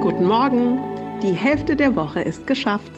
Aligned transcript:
Guten 0.00 0.24
Morgen. 0.26 0.80
Die 1.22 1.32
Hälfte 1.32 1.76
der 1.76 1.94
Woche 1.94 2.22
ist 2.22 2.44
geschafft. 2.44 2.90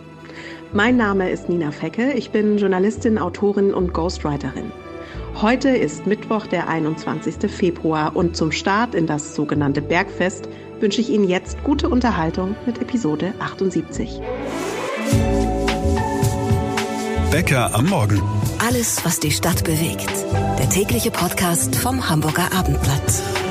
Mein 0.73 0.97
Name 0.97 1.29
ist 1.29 1.51
Nina 1.51 1.71
Fecke. 1.71 2.13
Ich 2.13 2.31
bin 2.31 2.57
Journalistin, 2.57 3.19
Autorin 3.19 3.75
und 3.75 3.93
Ghostwriterin. 3.93 4.73
Heute 5.43 5.69
ist 5.69 6.07
Mittwoch, 6.07 6.47
der 6.47 6.69
21. 6.69 7.51
Februar 7.51 8.17
und 8.17 8.39
zum 8.39 8.53
Start 8.53 8.95
in 8.95 9.07
das 9.07 9.35
sogenannte 9.35 9.83
Bergfest 9.83 10.49
wünsche 10.81 11.03
ich 11.03 11.11
Ihnen 11.11 11.29
jetzt 11.29 11.63
gute 11.63 11.91
Unterhaltung 11.91 12.57
mit 12.65 12.81
Episode 12.81 13.35
78. 13.39 14.19
Bäcker 17.31 17.75
am 17.75 17.87
Morgen. 17.91 18.23
Alles, 18.67 19.05
was 19.05 19.21
die 19.21 19.31
Stadt 19.31 19.63
bewegt. 19.63 20.11
Der 20.59 20.71
tägliche 20.71 21.11
Podcast 21.11 21.77
vom 21.77 22.09
Hamburger 22.09 22.51
Abendblatt. 22.55 23.46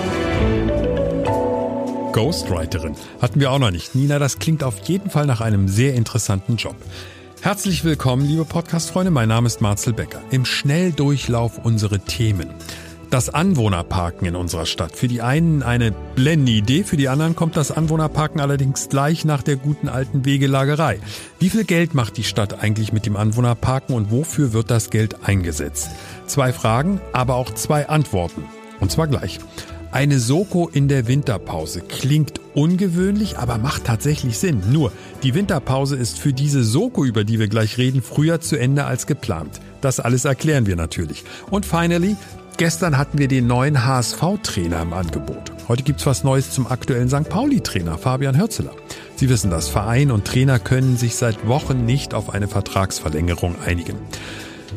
Ghostwriterin 2.16 2.96
hatten 3.22 3.42
wir 3.42 3.52
auch 3.52 3.60
noch 3.60 3.72
nicht. 3.72 3.94
Nina, 3.94 4.20
das 4.20 4.40
klingt 4.40 4.64
auf 4.64 4.80
jeden 4.88 5.10
Fall 5.10 5.26
nach 5.26 5.42
einem 5.42 5.68
sehr 5.68 5.96
interessanten 5.96 6.56
Job. 6.56 6.78
Herzlich 7.42 7.84
willkommen, 7.84 8.26
liebe 8.26 8.46
Podcast-Freunde. 8.46 9.12
Mein 9.12 9.28
Name 9.28 9.48
ist 9.48 9.60
Marcel 9.60 9.92
Becker. 9.92 10.22
Im 10.32 10.46
Schnelldurchlauf 10.46 11.60
unsere 11.66 12.00
Themen. 12.00 12.52
Das 13.10 13.30
Anwohnerparken 13.30 14.26
in 14.26 14.38
unserer 14.38 14.66
Stadt. 14.66 14.96
Für 14.96 15.10
die 15.10 15.22
einen 15.22 15.62
eine 15.62 15.92
blendende 15.92 16.54
Idee, 16.54 16.86
für 16.86 16.96
die 16.96 17.10
anderen 17.10 17.36
kommt 17.36 17.58
das 17.58 17.72
Anwohnerparken 17.72 18.40
allerdings 18.40 18.88
gleich 18.88 19.26
nach 19.26 19.44
der 19.44 19.58
guten 19.58 19.90
alten 19.90 20.24
Wegelagerei. 20.24 21.02
Wie 21.40 21.50
viel 21.50 21.66
Geld 21.66 21.96
macht 21.96 22.16
die 22.16 22.24
Stadt 22.24 22.64
eigentlich 22.64 22.94
mit 22.94 23.06
dem 23.06 23.18
Anwohnerparken 23.18 23.94
und 23.94 24.10
wofür 24.10 24.54
wird 24.54 24.72
das 24.72 24.90
Geld 24.90 25.28
eingesetzt? 25.28 25.90
Zwei 26.28 26.54
Fragen, 26.54 27.02
aber 27.12 27.36
auch 27.36 27.54
zwei 27.54 27.90
Antworten. 27.90 28.46
Und 28.80 28.90
zwar 28.90 29.08
gleich. 29.08 29.40
Eine 29.96 30.20
Soko 30.20 30.68
in 30.68 30.90
der 30.90 31.08
Winterpause 31.08 31.80
klingt 31.80 32.42
ungewöhnlich, 32.54 33.38
aber 33.38 33.58
macht 33.58 33.86
tatsächlich 33.86 34.38
Sinn. 34.38 34.62
Nur, 34.70 34.92
die 35.24 35.34
Winterpause 35.34 35.96
ist 35.96 36.20
für 36.20 36.34
diese 36.34 36.66
Soko, 36.66 37.06
über 37.06 37.24
die 37.24 37.40
wir 37.40 37.48
gleich 37.48 37.78
reden, 37.78 38.02
früher 38.02 38.42
zu 38.42 38.58
Ende 38.58 38.84
als 38.84 39.08
geplant. 39.08 39.62
Das 39.80 40.02
alles 40.02 40.26
erklären 40.26 40.66
wir 40.66 40.76
natürlich. 40.76 41.24
Und 41.50 41.66
finally, 41.66 42.18
gestern 42.58 42.98
hatten 42.98 43.20
wir 43.20 43.30
den 43.30 43.48
neuen 43.48 43.86
HSV-Trainer 43.86 44.82
im 44.82 44.92
Angebot. 44.92 45.54
Heute 45.70 45.84
gibt's 45.84 46.06
was 46.06 46.26
Neues 46.26 46.52
zum 46.52 46.68
aktuellen 46.68 47.08
St. 47.08 47.30
Pauli-Trainer 47.30 47.98
Fabian 47.98 48.38
Hürzeler. 48.38 48.74
Sie 49.16 49.30
wissen 49.30 49.50
das, 49.50 49.70
Verein 49.70 50.12
und 50.12 50.26
Trainer 50.26 50.60
können 50.60 50.98
sich 50.98 51.16
seit 51.16 51.48
Wochen 51.48 51.86
nicht 51.86 52.14
auf 52.14 52.32
eine 52.32 52.50
Vertragsverlängerung 52.50 53.56
einigen. 53.66 53.96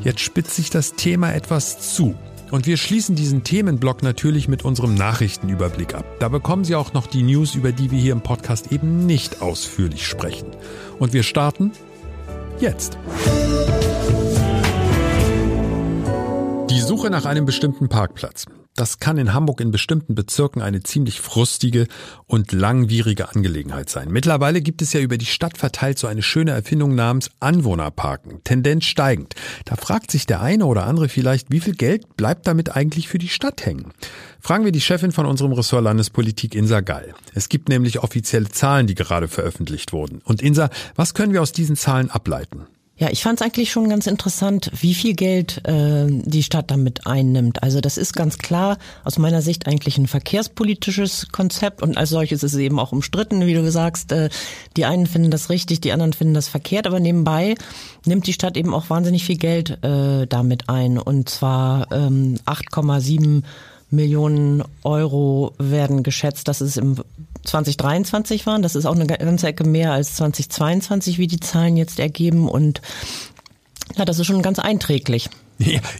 Jetzt 0.04 0.20
spitzt 0.20 0.54
sich 0.54 0.70
das 0.70 0.92
Thema 0.94 1.34
etwas 1.34 1.92
zu. 1.92 2.14
Und 2.50 2.66
wir 2.66 2.76
schließen 2.76 3.14
diesen 3.14 3.44
Themenblock 3.44 4.02
natürlich 4.02 4.48
mit 4.48 4.64
unserem 4.64 4.94
Nachrichtenüberblick 4.94 5.94
ab. 5.94 6.04
Da 6.18 6.28
bekommen 6.28 6.64
Sie 6.64 6.74
auch 6.74 6.92
noch 6.92 7.06
die 7.06 7.22
News, 7.22 7.54
über 7.54 7.72
die 7.72 7.90
wir 7.90 7.98
hier 7.98 8.12
im 8.12 8.22
Podcast 8.22 8.72
eben 8.72 9.04
nicht 9.06 9.42
ausführlich 9.42 10.06
sprechen. 10.06 10.48
Und 10.98 11.12
wir 11.12 11.22
starten 11.22 11.72
jetzt. 12.58 12.96
Die 16.70 16.80
Suche 16.80 17.10
nach 17.10 17.26
einem 17.26 17.44
bestimmten 17.44 17.88
Parkplatz. 17.88 18.46
Das 18.78 19.00
kann 19.00 19.18
in 19.18 19.34
Hamburg 19.34 19.60
in 19.60 19.72
bestimmten 19.72 20.14
Bezirken 20.14 20.62
eine 20.62 20.84
ziemlich 20.84 21.20
frustige 21.20 21.88
und 22.28 22.52
langwierige 22.52 23.34
Angelegenheit 23.34 23.90
sein. 23.90 24.08
Mittlerweile 24.08 24.60
gibt 24.60 24.82
es 24.82 24.92
ja 24.92 25.00
über 25.00 25.18
die 25.18 25.26
Stadt 25.26 25.58
verteilt 25.58 25.98
so 25.98 26.06
eine 26.06 26.22
schöne 26.22 26.52
Erfindung 26.52 26.94
namens 26.94 27.28
Anwohnerparken, 27.40 28.44
Tendenz 28.44 28.84
steigend. 28.84 29.34
Da 29.64 29.74
fragt 29.74 30.12
sich 30.12 30.26
der 30.26 30.42
eine 30.42 30.64
oder 30.64 30.86
andere 30.86 31.08
vielleicht, 31.08 31.50
wie 31.50 31.58
viel 31.58 31.74
Geld 31.74 32.16
bleibt 32.16 32.46
damit 32.46 32.76
eigentlich 32.76 33.08
für 33.08 33.18
die 33.18 33.26
Stadt 33.26 33.66
hängen? 33.66 33.90
Fragen 34.38 34.64
wir 34.64 34.70
die 34.70 34.80
Chefin 34.80 35.10
von 35.10 35.26
unserem 35.26 35.50
Ressort 35.50 35.82
Landespolitik, 35.82 36.54
Insa 36.54 36.78
Gall. 36.78 37.14
Es 37.34 37.48
gibt 37.48 37.68
nämlich 37.68 37.98
offizielle 37.98 38.48
Zahlen, 38.48 38.86
die 38.86 38.94
gerade 38.94 39.26
veröffentlicht 39.26 39.92
wurden. 39.92 40.20
Und 40.22 40.40
Insa, 40.40 40.70
was 40.94 41.14
können 41.14 41.32
wir 41.32 41.42
aus 41.42 41.50
diesen 41.50 41.74
Zahlen 41.74 42.12
ableiten? 42.12 42.68
Ja, 42.98 43.10
ich 43.10 43.22
fand 43.22 43.40
es 43.40 43.44
eigentlich 43.44 43.70
schon 43.70 43.88
ganz 43.88 44.08
interessant, 44.08 44.72
wie 44.80 44.92
viel 44.92 45.14
Geld 45.14 45.64
äh, 45.68 46.06
die 46.08 46.42
Stadt 46.42 46.68
damit 46.72 47.06
einnimmt. 47.06 47.62
Also 47.62 47.80
das 47.80 47.96
ist 47.96 48.12
ganz 48.12 48.38
klar 48.38 48.76
aus 49.04 49.18
meiner 49.18 49.40
Sicht 49.40 49.68
eigentlich 49.68 49.98
ein 49.98 50.08
verkehrspolitisches 50.08 51.28
Konzept 51.30 51.80
und 51.80 51.96
als 51.96 52.10
solches 52.10 52.42
ist 52.42 52.54
es 52.54 52.58
eben 52.58 52.80
auch 52.80 52.90
umstritten, 52.90 53.46
wie 53.46 53.54
du 53.54 53.70
sagst. 53.70 54.10
Äh, 54.10 54.30
die 54.76 54.84
einen 54.84 55.06
finden 55.06 55.30
das 55.30 55.48
richtig, 55.48 55.80
die 55.80 55.92
anderen 55.92 56.12
finden 56.12 56.34
das 56.34 56.48
verkehrt, 56.48 56.88
aber 56.88 56.98
nebenbei 56.98 57.54
nimmt 58.04 58.26
die 58.26 58.32
Stadt 58.32 58.56
eben 58.56 58.74
auch 58.74 58.90
wahnsinnig 58.90 59.24
viel 59.24 59.38
Geld 59.38 59.78
äh, 59.84 60.26
damit 60.26 60.68
ein 60.68 60.98
und 60.98 61.28
zwar 61.28 61.92
ähm, 61.92 62.34
8,7 62.46 63.44
Millionen 63.90 64.64
Euro 64.82 65.54
werden 65.58 66.02
geschätzt, 66.02 66.48
dass 66.48 66.60
es 66.60 66.76
im 66.76 66.96
2023 67.44 68.46
waren. 68.46 68.62
Das 68.62 68.74
ist 68.74 68.86
auch 68.86 68.94
eine 68.94 69.06
ganze 69.06 69.48
Ecke 69.48 69.64
mehr 69.64 69.92
als 69.92 70.16
2022, 70.16 71.18
wie 71.18 71.26
die 71.26 71.40
Zahlen 71.40 71.76
jetzt 71.76 71.98
ergeben. 71.98 72.48
Und 72.48 72.80
ja, 73.96 74.04
das 74.04 74.18
ist 74.18 74.26
schon 74.26 74.42
ganz 74.42 74.58
einträglich. 74.58 75.30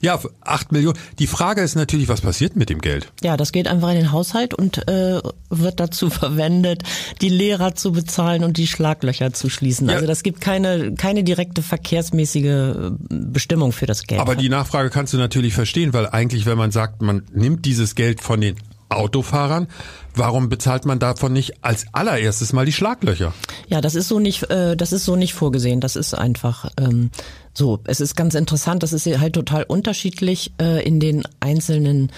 Ja, 0.00 0.20
acht 0.40 0.72
Millionen. 0.72 0.96
Die 1.18 1.26
Frage 1.26 1.62
ist 1.62 1.74
natürlich, 1.74 2.08
was 2.08 2.20
passiert 2.20 2.54
mit 2.54 2.70
dem 2.70 2.80
Geld? 2.80 3.10
Ja, 3.22 3.36
das 3.36 3.50
geht 3.50 3.66
einfach 3.66 3.90
in 3.90 3.96
den 3.96 4.12
Haushalt 4.12 4.54
und 4.54 4.86
äh, 4.88 5.20
wird 5.50 5.80
dazu 5.80 6.10
verwendet, 6.10 6.84
die 7.20 7.28
Lehrer 7.28 7.74
zu 7.74 7.92
bezahlen 7.92 8.44
und 8.44 8.56
die 8.56 8.66
Schlaglöcher 8.66 9.32
zu 9.32 9.50
schließen. 9.50 9.88
Ja. 9.88 9.96
Also 9.96 10.06
das 10.06 10.22
gibt 10.22 10.40
keine, 10.40 10.94
keine 10.94 11.24
direkte 11.24 11.62
verkehrsmäßige 11.62 12.44
äh, 12.44 12.90
Bestimmung 13.08 13.72
für 13.72 13.86
das 13.86 14.04
Geld. 14.04 14.20
Aber 14.20 14.36
die 14.36 14.48
Nachfrage 14.48 14.90
kannst 14.90 15.12
du 15.12 15.16
natürlich 15.18 15.54
verstehen, 15.54 15.92
weil 15.92 16.06
eigentlich, 16.06 16.46
wenn 16.46 16.58
man 16.58 16.70
sagt, 16.70 17.02
man 17.02 17.22
nimmt 17.32 17.64
dieses 17.64 17.96
Geld 17.96 18.20
von 18.20 18.40
den 18.40 18.56
Autofahrern. 18.88 19.68
Warum 20.14 20.48
bezahlt 20.48 20.84
man 20.84 20.98
davon 20.98 21.32
nicht 21.32 21.64
als 21.64 21.86
allererstes 21.92 22.52
mal 22.52 22.66
die 22.66 22.72
Schlaglöcher? 22.72 23.32
Ja, 23.68 23.80
das 23.80 23.94
ist 23.94 24.08
so 24.08 24.18
nicht, 24.18 24.50
äh, 24.50 24.76
das 24.76 24.92
ist 24.92 25.04
so 25.04 25.16
nicht 25.16 25.34
vorgesehen. 25.34 25.80
Das 25.80 25.96
ist 25.96 26.14
einfach 26.14 26.70
ähm, 26.78 27.10
so. 27.54 27.80
Es 27.84 28.00
ist 28.00 28.16
ganz 28.16 28.34
interessant. 28.34 28.82
Das 28.82 28.92
ist 28.92 29.06
halt 29.06 29.34
total 29.34 29.64
unterschiedlich 29.64 30.52
äh, 30.60 30.84
in 30.84 31.00
den 31.00 31.22
einzelnen 31.40 32.10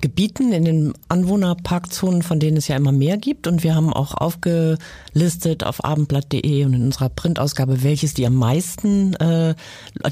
Gebieten, 0.00 0.52
in 0.52 0.64
den 0.64 0.92
Anwohnerparkzonen, 1.08 2.22
von 2.22 2.38
denen 2.38 2.56
es 2.56 2.68
ja 2.68 2.76
immer 2.76 2.92
mehr 2.92 3.16
gibt. 3.16 3.48
Und 3.48 3.64
wir 3.64 3.74
haben 3.74 3.92
auch 3.92 4.14
aufgelistet 4.14 5.64
auf 5.64 5.84
abendblatt.de 5.84 6.64
und 6.64 6.74
in 6.74 6.84
unserer 6.84 7.08
Printausgabe, 7.08 7.82
welches 7.82 8.14
die 8.14 8.26
am 8.26 8.36
meisten, 8.36 9.14
äh, 9.14 9.54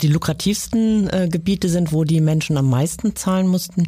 die 0.02 0.08
lukrativsten 0.08 1.08
äh, 1.10 1.28
Gebiete 1.30 1.68
sind, 1.68 1.92
wo 1.92 2.02
die 2.02 2.20
Menschen 2.20 2.56
am 2.56 2.68
meisten 2.68 3.14
zahlen 3.14 3.46
mussten. 3.46 3.86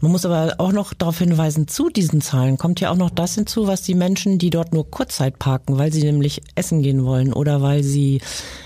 Man 0.00 0.12
muss 0.12 0.24
aber 0.24 0.54
auch 0.58 0.72
noch 0.72 0.94
darauf 0.94 1.18
hinweisen, 1.18 1.66
zu 1.66 1.88
diesen 1.88 2.20
Zahlen 2.20 2.56
kommt 2.56 2.80
ja 2.80 2.90
auch 2.90 2.96
noch 2.96 3.10
das 3.10 3.34
hinzu, 3.34 3.66
was 3.66 3.82
die 3.82 3.94
Menschen, 3.94 4.38
die 4.38 4.50
dort 4.50 4.72
nur 4.72 4.90
Kurzzeit 4.90 5.38
parken, 5.38 5.78
weil 5.78 5.92
sie 5.92 6.04
nämlich 6.04 6.42
essen 6.54 6.82
gehen 6.82 7.04
wollen 7.04 7.32
oder 7.32 7.62
weil 7.62 7.82
sie 7.82 8.20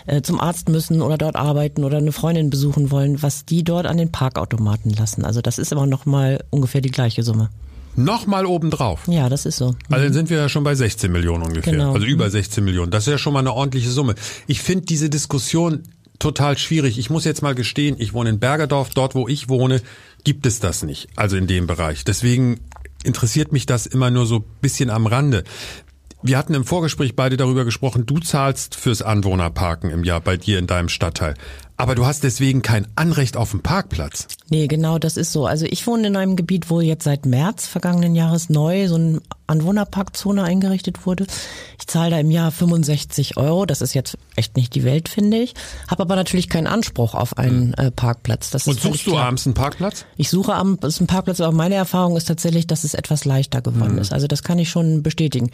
äh, 0.06 0.20
zum 0.22 0.40
Arzt 0.40 0.68
müssen 0.68 1.00
oder 1.00 1.16
dort 1.16 1.36
arbeiten 1.36 1.84
oder 1.84 1.98
eine 1.98 2.12
Freundin 2.12 2.50
besuchen 2.50 2.90
wollen, 2.90 3.22
was 3.22 3.44
die 3.44 3.64
dort 3.64 3.86
an 3.86 3.96
den 3.96 4.12
Parkautomaten 4.12 4.92
lassen. 4.92 5.24
Also 5.24 5.40
das 5.40 5.58
ist 5.58 5.72
aber 5.72 5.86
nochmal 5.86 6.44
ungefähr 6.50 6.80
die 6.80 6.90
gleiche 6.90 7.22
Summe. 7.22 7.48
Nochmal 7.94 8.46
obendrauf. 8.46 9.06
Ja, 9.06 9.28
das 9.28 9.44
ist 9.44 9.56
so. 9.56 9.66
Also 9.66 9.76
dann 9.90 10.08
mhm. 10.08 10.12
sind 10.12 10.30
wir 10.30 10.38
ja 10.38 10.48
schon 10.48 10.64
bei 10.64 10.74
16 10.74 11.12
Millionen 11.12 11.44
ungefähr. 11.44 11.72
Genau. 11.72 11.92
Also 11.92 12.06
über 12.06 12.30
16 12.30 12.64
Millionen. 12.64 12.90
Das 12.90 13.06
ist 13.06 13.10
ja 13.10 13.18
schon 13.18 13.34
mal 13.34 13.40
eine 13.40 13.52
ordentliche 13.52 13.90
Summe. 13.90 14.14
Ich 14.46 14.62
finde 14.62 14.86
diese 14.86 15.10
Diskussion 15.10 15.82
total 16.22 16.56
schwierig. 16.56 16.98
Ich 16.98 17.10
muss 17.10 17.24
jetzt 17.24 17.42
mal 17.42 17.54
gestehen, 17.54 17.96
ich 17.98 18.14
wohne 18.14 18.30
in 18.30 18.38
Bergerdorf, 18.38 18.90
dort 18.90 19.14
wo 19.14 19.28
ich 19.28 19.48
wohne, 19.48 19.82
gibt 20.24 20.46
es 20.46 20.60
das 20.60 20.82
nicht. 20.82 21.08
Also 21.16 21.36
in 21.36 21.46
dem 21.46 21.66
Bereich. 21.66 22.04
Deswegen 22.04 22.60
interessiert 23.04 23.52
mich 23.52 23.66
das 23.66 23.86
immer 23.86 24.10
nur 24.10 24.26
so 24.26 24.40
bisschen 24.40 24.90
am 24.90 25.06
Rande. 25.06 25.44
Wir 26.24 26.38
hatten 26.38 26.54
im 26.54 26.64
Vorgespräch 26.64 27.16
beide 27.16 27.36
darüber 27.36 27.64
gesprochen, 27.64 28.06
du 28.06 28.20
zahlst 28.20 28.76
fürs 28.76 29.02
Anwohnerparken 29.02 29.90
im 29.90 30.04
Jahr 30.04 30.20
bei 30.20 30.36
dir 30.36 30.60
in 30.60 30.68
deinem 30.68 30.88
Stadtteil. 30.88 31.34
Aber 31.82 31.96
du 31.96 32.06
hast 32.06 32.22
deswegen 32.22 32.62
kein 32.62 32.86
Anrecht 32.94 33.36
auf 33.36 33.50
einen 33.50 33.60
Parkplatz. 33.64 34.28
Nee, 34.48 34.68
genau, 34.68 35.00
das 35.00 35.16
ist 35.16 35.32
so. 35.32 35.46
Also 35.46 35.66
ich 35.68 35.84
wohne 35.84 36.06
in 36.06 36.14
einem 36.14 36.36
Gebiet, 36.36 36.70
wo 36.70 36.80
jetzt 36.80 37.02
seit 37.02 37.26
März 37.26 37.66
vergangenen 37.66 38.14
Jahres 38.14 38.48
neu 38.48 38.86
so 38.86 38.94
eine 38.94 39.20
Anwohnerparkzone 39.48 40.44
eingerichtet 40.44 41.06
wurde. 41.06 41.26
Ich 41.80 41.88
zahle 41.88 42.12
da 42.12 42.20
im 42.20 42.30
Jahr 42.30 42.52
65 42.52 43.36
Euro. 43.36 43.66
Das 43.66 43.82
ist 43.82 43.94
jetzt 43.94 44.16
echt 44.36 44.56
nicht 44.56 44.76
die 44.76 44.84
Welt, 44.84 45.08
finde 45.08 45.38
ich. 45.38 45.54
Habe 45.88 46.04
aber 46.04 46.14
natürlich 46.14 46.48
keinen 46.48 46.68
Anspruch 46.68 47.16
auf 47.16 47.36
einen 47.36 47.74
hm. 47.76 47.86
äh, 47.86 47.90
Parkplatz. 47.90 48.50
Das 48.50 48.68
Und 48.68 48.78
suchst 48.78 49.04
du 49.08 49.18
abends 49.18 49.44
einen 49.44 49.54
Parkplatz? 49.54 50.04
Ich 50.16 50.30
suche 50.30 50.54
abends 50.54 51.00
einen 51.00 51.08
Parkplatz, 51.08 51.40
aber 51.40 51.50
meine 51.50 51.74
Erfahrung 51.74 52.16
ist 52.16 52.28
tatsächlich, 52.28 52.68
dass 52.68 52.84
es 52.84 52.94
etwas 52.94 53.24
leichter 53.24 53.60
geworden 53.60 53.94
mhm. 53.94 54.02
ist. 54.02 54.12
Also 54.12 54.28
das 54.28 54.44
kann 54.44 54.60
ich 54.60 54.68
schon 54.68 55.02
bestätigen. 55.02 55.50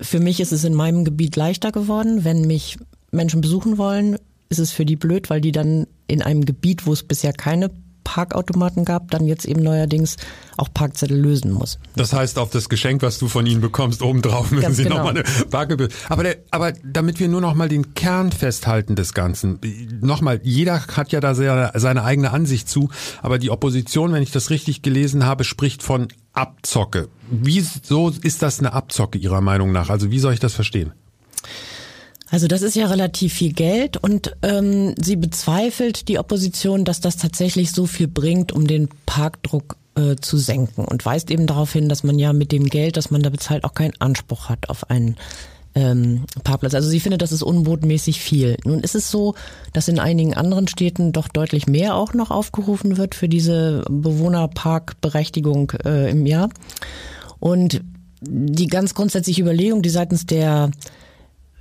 Für 0.00 0.20
mich 0.20 0.38
ist 0.38 0.52
es 0.52 0.62
in 0.62 0.74
meinem 0.74 1.04
Gebiet 1.04 1.34
leichter 1.34 1.72
geworden, 1.72 2.22
wenn 2.22 2.42
mich 2.42 2.78
Menschen 3.10 3.40
besuchen 3.40 3.78
wollen, 3.78 4.16
ist 4.50 4.58
es 4.58 4.72
für 4.72 4.84
die 4.84 4.96
blöd, 4.96 5.30
weil 5.30 5.40
die 5.40 5.52
dann 5.52 5.86
in 6.06 6.22
einem 6.22 6.44
Gebiet, 6.44 6.84
wo 6.84 6.92
es 6.92 7.04
bisher 7.04 7.32
keine 7.32 7.70
Parkautomaten 8.02 8.84
gab, 8.84 9.10
dann 9.12 9.26
jetzt 9.26 9.44
eben 9.44 9.62
neuerdings 9.62 10.16
auch 10.56 10.68
Parkzettel 10.74 11.16
lösen 11.16 11.52
muss. 11.52 11.78
Das 11.94 12.12
heißt, 12.12 12.38
auf 12.38 12.50
das 12.50 12.68
Geschenk, 12.68 13.02
was 13.02 13.18
du 13.18 13.28
von 13.28 13.46
ihnen 13.46 13.60
bekommst, 13.60 14.02
obendrauf 14.02 14.50
müssen 14.50 14.62
Ganz 14.62 14.76
sie 14.78 14.84
genau. 14.84 14.96
nochmal 14.96 15.18
eine 15.18 15.22
Parkgebühr. 15.22 15.88
Aber, 16.08 16.24
der, 16.24 16.38
aber 16.50 16.72
damit 16.82 17.20
wir 17.20 17.28
nur 17.28 17.40
nochmal 17.40 17.68
den 17.68 17.94
Kern 17.94 18.32
festhalten 18.32 18.96
des 18.96 19.14
Ganzen. 19.14 19.60
Nochmal, 20.00 20.40
jeder 20.42 20.84
hat 20.88 21.12
ja 21.12 21.20
da 21.20 21.34
sehr, 21.34 21.72
seine 21.76 22.02
eigene 22.02 22.32
Ansicht 22.32 22.68
zu, 22.68 22.90
aber 23.22 23.38
die 23.38 23.50
Opposition, 23.50 24.12
wenn 24.12 24.22
ich 24.22 24.32
das 24.32 24.50
richtig 24.50 24.82
gelesen 24.82 25.24
habe, 25.24 25.44
spricht 25.44 25.82
von 25.82 26.08
Abzocke. 26.32 27.08
Wieso 27.30 28.08
ist 28.08 28.42
das 28.42 28.58
eine 28.58 28.72
Abzocke 28.72 29.18
Ihrer 29.18 29.40
Meinung 29.40 29.70
nach? 29.70 29.90
Also 29.90 30.10
wie 30.10 30.18
soll 30.18 30.32
ich 30.32 30.40
das 30.40 30.54
verstehen? 30.54 30.92
Also 32.30 32.46
das 32.46 32.62
ist 32.62 32.76
ja 32.76 32.86
relativ 32.86 33.34
viel 33.34 33.52
Geld 33.52 33.96
und 33.96 34.36
ähm, 34.42 34.94
sie 35.00 35.16
bezweifelt 35.16 36.08
die 36.08 36.18
Opposition, 36.18 36.84
dass 36.84 37.00
das 37.00 37.16
tatsächlich 37.16 37.72
so 37.72 37.86
viel 37.86 38.06
bringt, 38.06 38.52
um 38.52 38.66
den 38.66 38.88
Parkdruck 39.04 39.76
äh, 39.96 40.14
zu 40.16 40.38
senken 40.38 40.84
und 40.84 41.04
weist 41.04 41.30
eben 41.30 41.48
darauf 41.48 41.72
hin, 41.72 41.88
dass 41.88 42.04
man 42.04 42.18
ja 42.18 42.32
mit 42.32 42.52
dem 42.52 42.66
Geld, 42.66 42.96
das 42.96 43.10
man 43.10 43.22
da 43.22 43.30
bezahlt, 43.30 43.64
auch 43.64 43.74
keinen 43.74 44.00
Anspruch 44.00 44.48
hat 44.48 44.70
auf 44.70 44.88
einen 44.90 45.16
ähm, 45.74 46.24
Parkplatz. 46.44 46.74
Also 46.74 46.88
sie 46.88 47.00
findet, 47.00 47.22
das 47.22 47.32
ist 47.32 47.42
unbotmäßig 47.42 48.20
viel. 48.20 48.56
Nun 48.64 48.80
ist 48.80 48.94
es 48.94 49.10
so, 49.10 49.34
dass 49.72 49.88
in 49.88 49.98
einigen 49.98 50.34
anderen 50.34 50.68
Städten 50.68 51.12
doch 51.12 51.26
deutlich 51.26 51.66
mehr 51.66 51.96
auch 51.96 52.14
noch 52.14 52.30
aufgerufen 52.30 52.96
wird 52.96 53.16
für 53.16 53.28
diese 53.28 53.82
Bewohnerparkberechtigung 53.88 55.72
äh, 55.84 56.10
im 56.10 56.26
Jahr. 56.26 56.48
Und 57.40 57.82
die 58.20 58.66
ganz 58.66 58.94
grundsätzliche 58.94 59.42
Überlegung, 59.42 59.82
die 59.82 59.90
seitens 59.90 60.26
der 60.26 60.70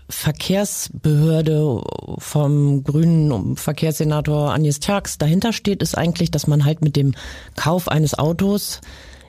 Verkehrsbehörde 0.09 1.81
vom 2.17 2.83
grünen 2.83 3.55
Verkehrssenator 3.55 4.51
Agnes 4.53 4.79
Tjax 4.79 5.17
dahinter 5.17 5.53
steht, 5.53 5.81
ist 5.81 5.97
eigentlich, 5.97 6.31
dass 6.31 6.47
man 6.47 6.65
halt 6.65 6.81
mit 6.81 6.95
dem 6.95 7.13
Kauf 7.55 7.87
eines 7.87 8.17
Autos 8.17 8.81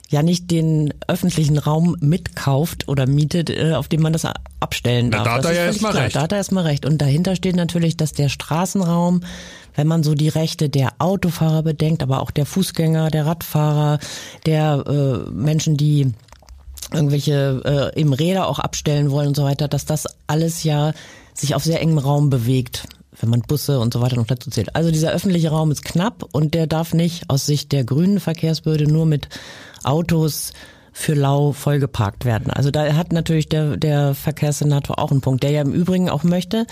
ja 0.09 0.23
nicht 0.23 0.50
den 0.50 0.93
öffentlichen 1.06 1.56
Raum 1.59 1.97
mitkauft 2.00 2.88
oder 2.88 3.06
mietet, 3.06 3.49
äh, 3.49 3.75
auf 3.75 3.87
dem 3.88 4.03
man 4.03 4.12
das 4.12 4.27
abstellen 4.59 5.11
Na, 5.11 5.19
darf. 5.19 5.25
da 5.25 5.32
hat 5.35 5.44
Das 5.44 5.50
er 5.50 5.53
ist 5.53 5.59
ja 5.59 5.67
erstmal 5.67 6.03
recht. 6.03 6.17
Da 6.17 6.23
hat 6.23 6.32
er 6.32 6.38
erstmal 6.38 6.65
recht. 6.65 6.85
Und 6.85 6.99
dahinter 6.99 7.37
steht 7.37 7.55
natürlich, 7.56 7.97
dass 7.97 8.12
der 8.12 8.29
Straßenraum, 8.29 9.21
wenn 9.76 9.87
man 9.87 10.03
so 10.03 10.15
die 10.15 10.29
Rechte 10.29 10.69
der 10.69 10.94
Autofahrer 10.99 11.62
bedenkt, 11.62 12.03
aber 12.03 12.23
auch 12.23 12.33
der 12.33 12.44
Fußgänger, 12.44 13.11
der 13.11 13.26
Radfahrer, 13.26 14.00
der 14.47 14.85
äh, 15.26 15.31
Menschen, 15.31 15.76
die 15.76 16.12
irgendwelche 16.93 17.93
äh, 17.95 18.01
eben 18.01 18.13
Räder 18.13 18.49
auch 18.49 18.59
abstellen 18.59 19.11
wollen 19.11 19.29
und 19.29 19.37
so 19.37 19.45
weiter, 19.45 19.69
dass 19.69 19.85
das 19.85 20.07
alles 20.27 20.65
ja 20.65 20.93
sich 21.35 21.55
auf 21.55 21.65
sehr 21.65 21.81
engem 21.81 21.99
Raum 21.99 22.31
bewegt, 22.31 22.87
wenn 23.21 23.31
man 23.31 23.43
Busse 23.43 23.81
und 23.81 23.93
so 23.93 24.01
weiter 24.01 24.17
noch 24.17 24.27
dazu 24.27 24.51
zählt. 24.51 24.75
Also 24.77 24.91
dieser 24.91 25.13
öffentliche 25.13 25.51
Raum 25.51 25.71
ist 25.71 25.85
knapp 25.85 26.25
und 26.33 26.55
der 26.55 26.67
darf 26.67 26.95
nicht 26.95 27.29
aus 27.29 27.47
Sicht 27.47 27.73
der 27.73 27.85
grünen 27.85 28.21
Verkehrsbehörde 28.21 28.85
nur 28.85 29.07
mit 29.07 29.29
Autos 29.83 30.53
für 30.93 31.15
lau 31.15 31.53
vollgeparkt 31.53 32.25
werden. 32.25 32.51
Also 32.51 32.71
da 32.71 32.95
hat 32.95 33.13
natürlich 33.13 33.49
der, 33.49 33.77
der 33.77 34.15
Verkehrssenator 34.15 34.99
auch 34.99 35.11
einen 35.11 35.21
Punkt, 35.21 35.43
der 35.43 35.51
ja 35.51 35.63
im 35.63 35.73
Übrigen 35.73 36.11
auch 36.11 36.25
möchte, 36.25 36.67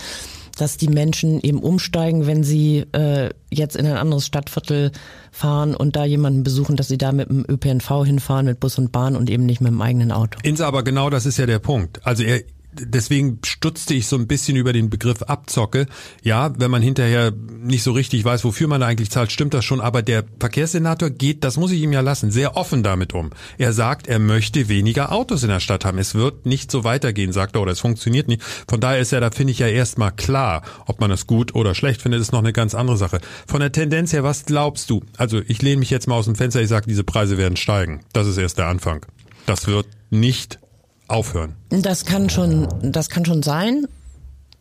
dass 0.59 0.77
die 0.77 0.89
Menschen 0.89 1.39
eben 1.41 1.59
umsteigen, 1.59 2.27
wenn 2.27 2.43
sie 2.43 2.85
äh, 2.91 3.29
jetzt 3.49 3.75
in 3.75 3.85
ein 3.85 3.97
anderes 3.97 4.25
Stadtviertel 4.25 4.91
fahren 5.31 5.75
und 5.75 5.95
da 5.95 6.05
jemanden 6.05 6.43
besuchen, 6.43 6.75
dass 6.75 6.89
sie 6.89 6.97
da 6.97 7.11
mit 7.11 7.29
dem 7.29 7.45
ÖPNV 7.47 8.05
hinfahren, 8.05 8.45
mit 8.45 8.59
Bus 8.59 8.77
und 8.77 8.91
Bahn 8.91 9.15
und 9.15 9.29
eben 9.29 9.45
nicht 9.45 9.61
mit 9.61 9.71
dem 9.71 9.81
eigenen 9.81 10.11
Auto. 10.11 10.37
Insa, 10.43 10.67
aber 10.67 10.83
genau 10.83 11.09
das 11.09 11.25
ist 11.25 11.37
ja 11.37 11.45
der 11.45 11.59
Punkt. 11.59 12.05
Also 12.05 12.23
er, 12.23 12.41
deswegen 12.73 13.39
stutzte 13.45 13.93
ich 13.93 14.07
so 14.07 14.15
ein 14.15 14.27
bisschen 14.27 14.55
über 14.55 14.73
den 14.73 14.89
Begriff 14.89 15.23
Abzocke. 15.23 15.87
Ja, 16.23 16.53
wenn 16.57 16.71
man 16.71 16.81
hinterher 16.81 17.31
nicht 17.31 17.83
so 17.83 17.91
richtig 17.91 18.23
weiß, 18.23 18.43
wofür 18.43 18.67
man 18.67 18.83
eigentlich 18.83 19.09
zahlt, 19.09 19.31
stimmt 19.31 19.53
das 19.53 19.65
schon. 19.65 19.81
Aber 19.81 20.01
der 20.01 20.23
Verkehrssenator 20.39 21.09
geht, 21.09 21.43
das 21.43 21.57
muss 21.57 21.71
ich 21.71 21.81
ihm 21.81 21.93
ja 21.93 22.01
lassen, 22.01 22.31
sehr 22.31 22.57
offen 22.57 22.83
damit 22.83 23.13
um. 23.13 23.31
Er 23.57 23.73
sagt, 23.73 24.07
er 24.07 24.19
möchte 24.19 24.69
weniger 24.69 25.11
Autos 25.11 25.43
in 25.43 25.49
der 25.49 25.59
Stadt 25.59 25.85
haben. 25.85 25.97
Es 25.97 26.15
wird 26.15 26.45
nicht 26.45 26.71
so 26.71 26.83
weitergehen, 26.83 27.31
sagt 27.31 27.55
er, 27.55 27.61
oder 27.61 27.71
es 27.71 27.79
funktioniert 27.79 28.27
nicht. 28.27 28.43
Von 28.67 28.79
daher 28.79 28.99
ist 28.99 29.11
ja, 29.11 29.19
da 29.19 29.31
finde 29.31 29.51
ich 29.51 29.59
ja 29.59 29.67
erstmal 29.67 30.11
klar, 30.11 30.63
ob 30.85 30.99
man 30.99 31.09
das 31.09 31.27
gut 31.27 31.55
oder 31.55 31.75
schlecht 31.75 32.01
findet, 32.01 32.21
ist 32.21 32.31
noch 32.31 32.39
eine 32.39 32.53
ganz 32.53 32.75
andere 32.75 32.97
Sache. 32.97 33.19
Von 33.47 33.59
der 33.59 33.71
Tendenz 33.71 34.13
her, 34.13 34.23
was 34.23 34.45
glaubst 34.45 34.89
du? 34.89 35.03
Also 35.17 35.41
ich 35.47 35.61
lehne 35.61 35.77
mich 35.77 35.89
jetzt 35.89 36.07
mal 36.07 36.15
aus 36.15 36.25
dem 36.25 36.35
Fenster, 36.35 36.61
ich 36.61 36.69
sage, 36.69 36.87
diese 36.87 37.03
Preise 37.03 37.37
werden 37.37 37.57
steigen. 37.57 38.01
Das 38.13 38.27
ist 38.27 38.37
erst 38.37 38.57
der 38.57 38.67
Anfang. 38.67 39.05
Das 39.45 39.67
wird 39.67 39.87
nicht 40.11 40.59
aufhören. 41.09 41.55
Das 41.69 42.05
kann 42.05 42.29
schon, 42.29 42.67
das 42.81 43.09
kann 43.09 43.25
schon 43.25 43.43
sein. 43.43 43.85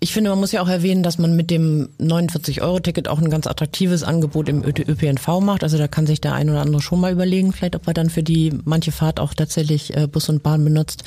Ich 0.01 0.13
finde, 0.13 0.31
man 0.31 0.39
muss 0.39 0.53
ja 0.53 0.63
auch 0.63 0.69
erwähnen, 0.69 1.03
dass 1.03 1.19
man 1.19 1.35
mit 1.35 1.51
dem 1.51 1.89
49-Euro-Ticket 2.01 3.09
auch 3.09 3.19
ein 3.19 3.31
ganz 3.31 3.49
attraktives 3.49 4.05
Angebot 4.05 4.49
im 4.49 4.63
ÖPNV 4.65 5.41
macht. 5.41 5.65
Also 5.65 5.77
da 5.77 5.89
kann 5.89 6.07
sich 6.07 6.21
der 6.21 6.35
ein 6.35 6.49
oder 6.49 6.61
andere 6.61 6.81
schon 6.81 7.01
mal 7.01 7.13
überlegen, 7.13 7.53
vielleicht 7.53 7.75
ob 7.75 7.87
er 7.89 7.95
dann 7.95 8.09
für 8.09 8.23
die 8.23 8.53
manche 8.65 8.93
Fahrt 8.93 9.19
auch 9.19 9.35
tatsächlich 9.35 9.97
äh, 9.97 10.07
Bus 10.07 10.29
und 10.29 10.45
Bahn 10.45 10.63
benutzt. 10.63 11.03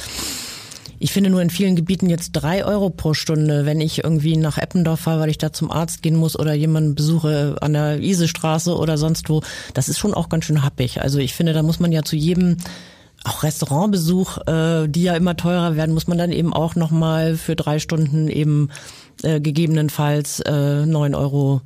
Ich 1.03 1.13
finde 1.13 1.31
nur 1.31 1.41
in 1.41 1.49
vielen 1.49 1.75
Gebieten 1.75 2.09
jetzt 2.09 2.33
drei 2.33 2.63
Euro 2.63 2.91
pro 2.91 3.15
Stunde, 3.15 3.65
wenn 3.65 3.81
ich 3.81 4.03
irgendwie 4.03 4.37
nach 4.37 4.59
Eppendorf 4.59 4.99
fahre, 4.99 5.21
weil 5.21 5.31
ich 5.31 5.39
da 5.39 5.51
zum 5.51 5.71
Arzt 5.71 6.03
gehen 6.03 6.15
muss 6.15 6.37
oder 6.37 6.53
jemanden 6.53 6.93
besuche 6.93 7.55
an 7.59 7.73
der 7.73 7.99
Isestraße 8.01 8.77
oder 8.77 8.99
sonst 8.99 9.27
wo. 9.27 9.41
Das 9.73 9.89
ist 9.89 9.97
schon 9.97 10.13
auch 10.13 10.29
ganz 10.29 10.45
schön 10.45 10.63
happig. 10.63 11.01
Also 11.01 11.17
ich 11.17 11.33
finde, 11.33 11.53
da 11.53 11.63
muss 11.63 11.79
man 11.79 11.91
ja 11.91 12.03
zu 12.03 12.15
jedem 12.15 12.57
auch 13.23 13.43
Restaurantbesuch, 13.43 14.37
äh, 14.47 14.87
die 14.87 15.03
ja 15.03 15.15
immer 15.15 15.37
teurer 15.37 15.75
werden, 15.75 15.93
muss 15.93 16.07
man 16.07 16.17
dann 16.17 16.31
eben 16.31 16.53
auch 16.53 16.75
nochmal 16.75 17.37
für 17.37 17.55
drei 17.55 17.79
Stunden 17.79 18.27
eben 18.27 18.69
äh, 19.23 19.39
gegebenenfalls 19.39 20.39
äh, 20.41 20.85
neun 20.85 21.15
Euro 21.15 21.61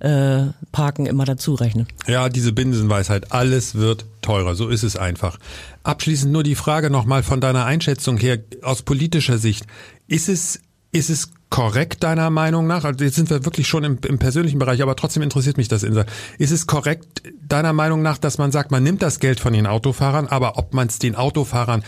äh, 0.00 0.46
Parken 0.70 1.06
immer 1.06 1.24
dazu 1.24 1.54
rechnen. 1.54 1.86
Ja, 2.06 2.28
diese 2.28 2.52
Binsenweisheit, 2.52 3.32
alles 3.32 3.74
wird 3.74 4.04
teurer, 4.22 4.54
so 4.54 4.68
ist 4.68 4.82
es 4.82 4.96
einfach. 4.96 5.38
Abschließend 5.82 6.32
nur 6.32 6.42
die 6.42 6.54
Frage 6.54 6.90
nochmal 6.90 7.22
von 7.22 7.40
deiner 7.40 7.64
Einschätzung 7.64 8.16
her 8.18 8.38
aus 8.62 8.82
politischer 8.82 9.38
Sicht. 9.38 9.66
Ist 10.06 10.28
es, 10.28 10.60
ist 10.92 11.10
es 11.10 11.30
korrekt 11.50 12.02
deiner 12.02 12.30
Meinung 12.30 12.66
nach? 12.66 12.84
Also 12.84 13.04
jetzt 13.04 13.16
sind 13.16 13.30
wir 13.30 13.44
wirklich 13.44 13.68
schon 13.68 13.84
im, 13.84 13.98
im 14.06 14.18
persönlichen 14.18 14.58
Bereich, 14.58 14.82
aber 14.82 14.96
trotzdem 14.96 15.22
interessiert 15.22 15.56
mich 15.56 15.68
das, 15.68 15.82
Insa. 15.82 16.04
Ist 16.38 16.50
es 16.50 16.66
korrekt 16.66 17.22
deiner 17.42 17.72
Meinung 17.72 18.02
nach, 18.02 18.18
dass 18.18 18.38
man 18.38 18.52
sagt, 18.52 18.70
man 18.70 18.82
nimmt 18.82 19.02
das 19.02 19.20
Geld 19.20 19.40
von 19.40 19.52
den 19.52 19.66
Autofahrern, 19.66 20.26
aber 20.26 20.58
ob 20.58 20.74
man 20.74 20.88
es 20.88 20.98
den 20.98 21.14
Autofahrern 21.14 21.82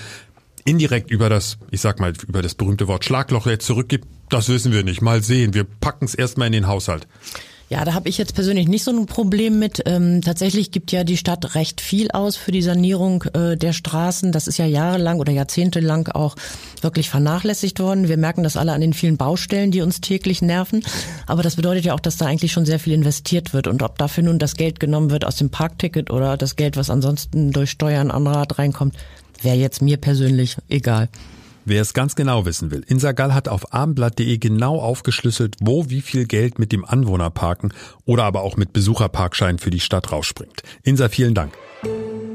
indirekt 0.65 1.11
über 1.11 1.29
das, 1.29 1.59
ich 1.71 1.81
sag 1.81 2.01
mal, 2.01 2.13
über 2.27 2.43
das 2.43 2.55
berühmte 2.55 2.89
Wort 2.89 3.05
Schlagloch 3.05 3.47
jetzt 3.47 3.67
zurückgibt, 3.67 4.07
das 4.29 4.49
wissen 4.49 4.73
wir 4.73 4.85
nicht. 4.85 5.03
Mal 5.03 5.23
sehen. 5.23 5.55
Wir 5.55 5.65
packen 5.65 6.05
es 6.05 6.15
erstmal 6.15 6.47
in 6.47 6.53
den 6.53 6.67
Haushalt. 6.67 7.07
Ja, 7.71 7.85
da 7.85 7.95
habe 7.95 8.09
ich 8.09 8.19
jetzt 8.19 8.35
persönlich 8.35 8.67
nicht 8.67 8.83
so 8.83 8.91
ein 8.91 9.07
Problem 9.07 9.61
mit. 9.61 9.85
Ähm, 9.87 10.23
tatsächlich 10.23 10.73
gibt 10.73 10.91
ja 10.91 11.05
die 11.05 11.17
Stadt 11.17 11.55
recht 11.55 11.81
viel 11.81 12.11
aus 12.11 12.35
für 12.35 12.51
die 12.51 12.63
Sanierung 12.63 13.23
äh, 13.33 13.57
der 13.57 13.73
Straßen. 13.73 14.33
Das 14.33 14.49
ist 14.49 14.59
ja 14.59 14.67
jahrelang 14.67 15.21
oder 15.21 15.33
jahrzehntelang 15.33 16.09
auch 16.09 16.35
wirklich 16.81 17.09
vernachlässigt 17.09 17.79
worden. 17.79 18.09
Wir 18.09 18.17
merken 18.17 18.43
das 18.43 18.57
alle 18.57 18.73
an 18.73 18.81
den 18.81 18.93
vielen 18.93 19.17
Baustellen, 19.17 19.71
die 19.71 19.83
uns 19.83 20.01
täglich 20.01 20.43
nerven. 20.43 20.83
Aber 21.29 21.45
das 21.45 21.55
bedeutet 21.55 21.85
ja 21.85 21.95
auch, 21.95 22.01
dass 22.01 22.17
da 22.17 22.27
eigentlich 22.27 22.51
schon 22.51 22.67
sehr 22.67 22.81
viel 22.81 22.93
investiert 22.93 23.55
wird. 23.55 23.69
Und 23.69 23.85
ob 23.85 23.99
dafür 23.99 24.25
nun 24.25 24.41
das 24.41 24.57
Geld 24.57 24.81
genommen 24.81 25.13
wird 25.13 25.25
aus 25.25 25.37
dem 25.37 25.51
Parkticket 25.51 26.11
oder 26.11 26.37
das 26.37 26.57
Geld, 26.57 26.77
was 26.77 26.91
ansonsten 26.91 27.53
durch 27.53 27.71
Steuern 27.71 28.11
anderer 28.11 28.39
Art 28.39 28.59
reinkommt, 28.59 28.97
wäre 29.43 29.57
jetzt 29.57 29.81
mir 29.81 29.97
persönlich 29.97 30.57
egal. 30.69 31.09
Wer 31.65 31.83
es 31.83 31.93
ganz 31.93 32.15
genau 32.15 32.47
wissen 32.47 32.71
will, 32.71 32.85
Insa 32.87 33.13
Gall 33.13 33.35
hat 33.35 33.49
auf 33.49 33.75
abendblatt.de 33.75 34.39
genau 34.39 34.81
aufgeschlüsselt, 34.81 35.57
wo 35.61 35.91
wie 35.91 36.01
viel 36.01 36.27
Geld 36.27 36.59
mit 36.59 36.73
dem 36.73 36.85
Anwohnerparken 36.85 37.73
oder 38.07 38.25
aber 38.25 38.43
auch 38.43 38.57
mit 38.57 38.73
Besucherparkschein 38.73 39.59
für 39.59 39.71
die 39.71 39.81
Stadt 39.81 40.11
rausspringt. 40.11 40.63
Insa, 40.83 41.09
vielen 41.09 41.35
Dank. 41.35 41.53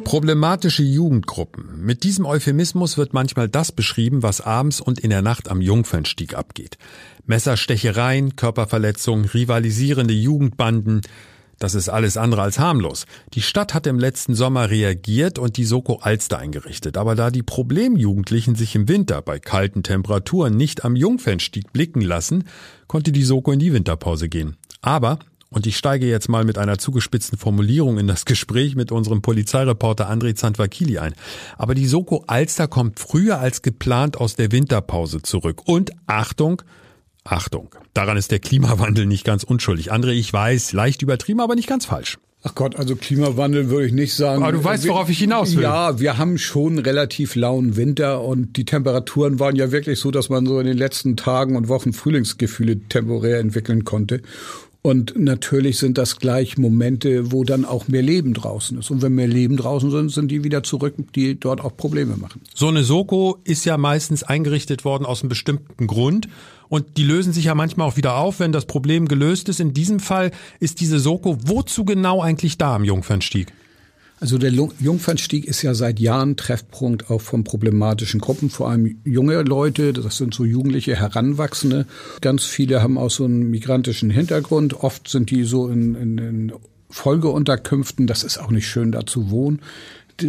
Problematische 0.03 0.83
Jugendgruppen. 0.83 1.83
Mit 1.83 2.03
diesem 2.03 2.27
Euphemismus 2.27 2.97
wird 2.97 3.13
manchmal 3.13 3.49
das 3.49 3.71
beschrieben, 3.71 4.21
was 4.21 4.39
abends 4.39 4.79
und 4.79 4.99
in 4.99 5.09
der 5.09 5.23
Nacht 5.23 5.49
am 5.49 5.61
Jungfernstieg 5.61 6.35
abgeht. 6.35 6.77
Messerstechereien, 7.25 8.35
Körperverletzungen, 8.35 9.25
rivalisierende 9.25 10.13
Jugendbanden, 10.13 11.01
das 11.59 11.75
ist 11.75 11.89
alles 11.89 12.17
andere 12.17 12.41
als 12.41 12.59
harmlos. 12.59 13.05
Die 13.33 13.41
Stadt 13.41 13.73
hat 13.73 13.87
im 13.87 13.99
letzten 13.99 14.35
Sommer 14.35 14.69
reagiert 14.69 15.39
und 15.39 15.57
die 15.57 15.65
Soko 15.65 15.99
Alster 16.01 16.37
eingerichtet. 16.37 16.97
Aber 16.97 17.15
da 17.15 17.31
die 17.31 17.43
Problemjugendlichen 17.43 18.55
sich 18.55 18.75
im 18.75 18.87
Winter 18.87 19.21
bei 19.21 19.39
kalten 19.39 19.83
Temperaturen 19.83 20.57
nicht 20.57 20.83
am 20.83 20.95
Jungfernstieg 20.95 21.71
blicken 21.71 22.01
lassen, 22.01 22.45
konnte 22.87 23.11
die 23.11 23.23
Soko 23.23 23.51
in 23.51 23.59
die 23.59 23.73
Winterpause 23.73 24.29
gehen. 24.29 24.57
Aber, 24.81 25.19
und 25.49 25.65
ich 25.65 25.77
steige 25.77 26.07
jetzt 26.07 26.27
mal 26.27 26.43
mit 26.43 26.57
einer 26.57 26.77
zugespitzten 26.77 27.37
Formulierung 27.37 27.97
in 27.97 28.07
das 28.07 28.25
Gespräch 28.25 28.75
mit 28.75 28.91
unserem 28.91 29.21
Polizeireporter 29.21 30.11
André 30.11 30.35
Zandvakili 30.35 30.99
ein. 30.99 31.15
Aber 31.57 31.75
die 31.75 31.87
Soko 31.87 32.25
Alster 32.27 32.67
kommt 32.67 32.99
früher 32.99 33.39
als 33.39 33.61
geplant 33.61 34.17
aus 34.17 34.35
der 34.35 34.51
Winterpause 34.51 35.21
zurück. 35.21 35.61
Und 35.65 35.91
Achtung, 36.07 36.61
Achtung, 37.25 37.73
daran 37.93 38.17
ist 38.17 38.31
der 38.31 38.39
Klimawandel 38.39 39.07
nicht 39.07 39.25
ganz 39.25 39.43
unschuldig. 39.43 39.91
André, 39.91 40.11
ich 40.11 40.31
weiß, 40.31 40.73
leicht 40.73 41.01
übertrieben, 41.01 41.41
aber 41.41 41.55
nicht 41.55 41.67
ganz 41.67 41.85
falsch. 41.85 42.19
Ach 42.43 42.53
Gott, 42.53 42.75
also 42.75 42.95
Klimawandel 42.95 43.71
würde 43.71 43.87
ich 43.87 43.93
nicht 43.93 44.13
sagen. 44.13 44.43
Aber 44.43 44.51
du 44.51 44.63
weißt, 44.63 44.87
worauf 44.87 45.09
ich 45.09 45.17
hinaus 45.17 45.55
will. 45.55 45.63
Ja, 45.63 45.99
wir 45.99 46.19
haben 46.19 46.37
schon 46.37 46.77
relativ 46.77 47.33
lauen 47.33 47.75
Winter 47.75 48.21
und 48.21 48.55
die 48.55 48.65
Temperaturen 48.65 49.39
waren 49.39 49.55
ja 49.55 49.71
wirklich 49.71 49.99
so, 49.99 50.11
dass 50.11 50.29
man 50.29 50.45
so 50.45 50.59
in 50.59 50.67
den 50.67 50.77
letzten 50.77 51.17
Tagen 51.17 51.55
und 51.55 51.67
Wochen 51.67 51.91
Frühlingsgefühle 51.91 52.81
temporär 52.87 53.39
entwickeln 53.39 53.83
konnte. 53.83 54.21
Und 54.83 55.17
natürlich 55.17 55.79
sind 55.79 55.97
das 55.97 56.17
gleich 56.17 56.59
Momente, 56.59 57.31
wo 57.31 57.43
dann 57.43 57.65
auch 57.65 57.87
mehr 57.87 58.03
Leben 58.03 58.35
draußen 58.35 58.77
ist. 58.77 58.91
Und 58.91 59.01
wenn 59.01 59.15
mehr 59.15 59.27
Leben 59.27 59.57
draußen 59.57 59.89
sind, 59.89 60.11
sind 60.11 60.27
die 60.27 60.43
wieder 60.43 60.61
zurück, 60.61 60.93
die 61.15 61.39
dort 61.39 61.59
auch 61.59 61.75
Probleme 61.75 62.15
machen. 62.17 62.41
So 62.53 62.67
eine 62.67 62.83
Soko 62.83 63.39
ist 63.43 63.65
ja 63.65 63.79
meistens 63.79 64.21
eingerichtet 64.21 64.85
worden 64.85 65.07
aus 65.07 65.23
einem 65.23 65.29
bestimmten 65.29 65.87
Grund. 65.87 66.27
Und 66.75 66.97
die 66.97 67.05
lösen 67.05 67.31
sich 67.31 67.45
ja 67.45 67.55
manchmal 67.55 67.87
auch 67.87 67.95
wieder 67.95 68.17
auf, 68.17 68.41
wenn 68.41 68.51
das 68.51 68.65
Problem 68.65 69.07
gelöst 69.07 69.47
ist. 69.47 69.61
In 69.61 69.73
diesem 69.73 70.01
Fall 70.01 70.31
ist 70.59 70.81
diese 70.81 70.99
Soko 70.99 71.37
wozu 71.45 71.85
genau 71.85 72.21
eigentlich 72.21 72.57
da 72.57 72.75
am 72.75 72.83
Jungfernstieg? 72.83 73.53
Also 74.19 74.37
der 74.37 74.51
Jungfernstieg 74.51 75.45
ist 75.45 75.61
ja 75.61 75.73
seit 75.73 76.01
Jahren 76.01 76.35
Treffpunkt 76.35 77.09
auch 77.09 77.21
von 77.21 77.45
problematischen 77.45 78.19
Gruppen, 78.19 78.49
vor 78.49 78.69
allem 78.69 78.97
junge 79.05 79.41
Leute, 79.43 79.93
das 79.93 80.17
sind 80.17 80.33
so 80.33 80.43
jugendliche 80.43 80.97
Heranwachsende. 80.97 81.85
Ganz 82.19 82.43
viele 82.43 82.81
haben 82.81 82.97
auch 82.97 83.09
so 83.09 83.23
einen 83.23 83.49
migrantischen 83.49 84.09
Hintergrund. 84.09 84.73
Oft 84.73 85.07
sind 85.07 85.31
die 85.31 85.45
so 85.45 85.69
in, 85.69 85.95
in, 85.95 86.17
in 86.17 86.53
Folgeunterkünften. 86.89 88.05
Das 88.05 88.25
ist 88.25 88.37
auch 88.37 88.51
nicht 88.51 88.67
schön, 88.67 88.91
da 88.91 89.05
zu 89.05 89.29
wohnen 89.29 89.61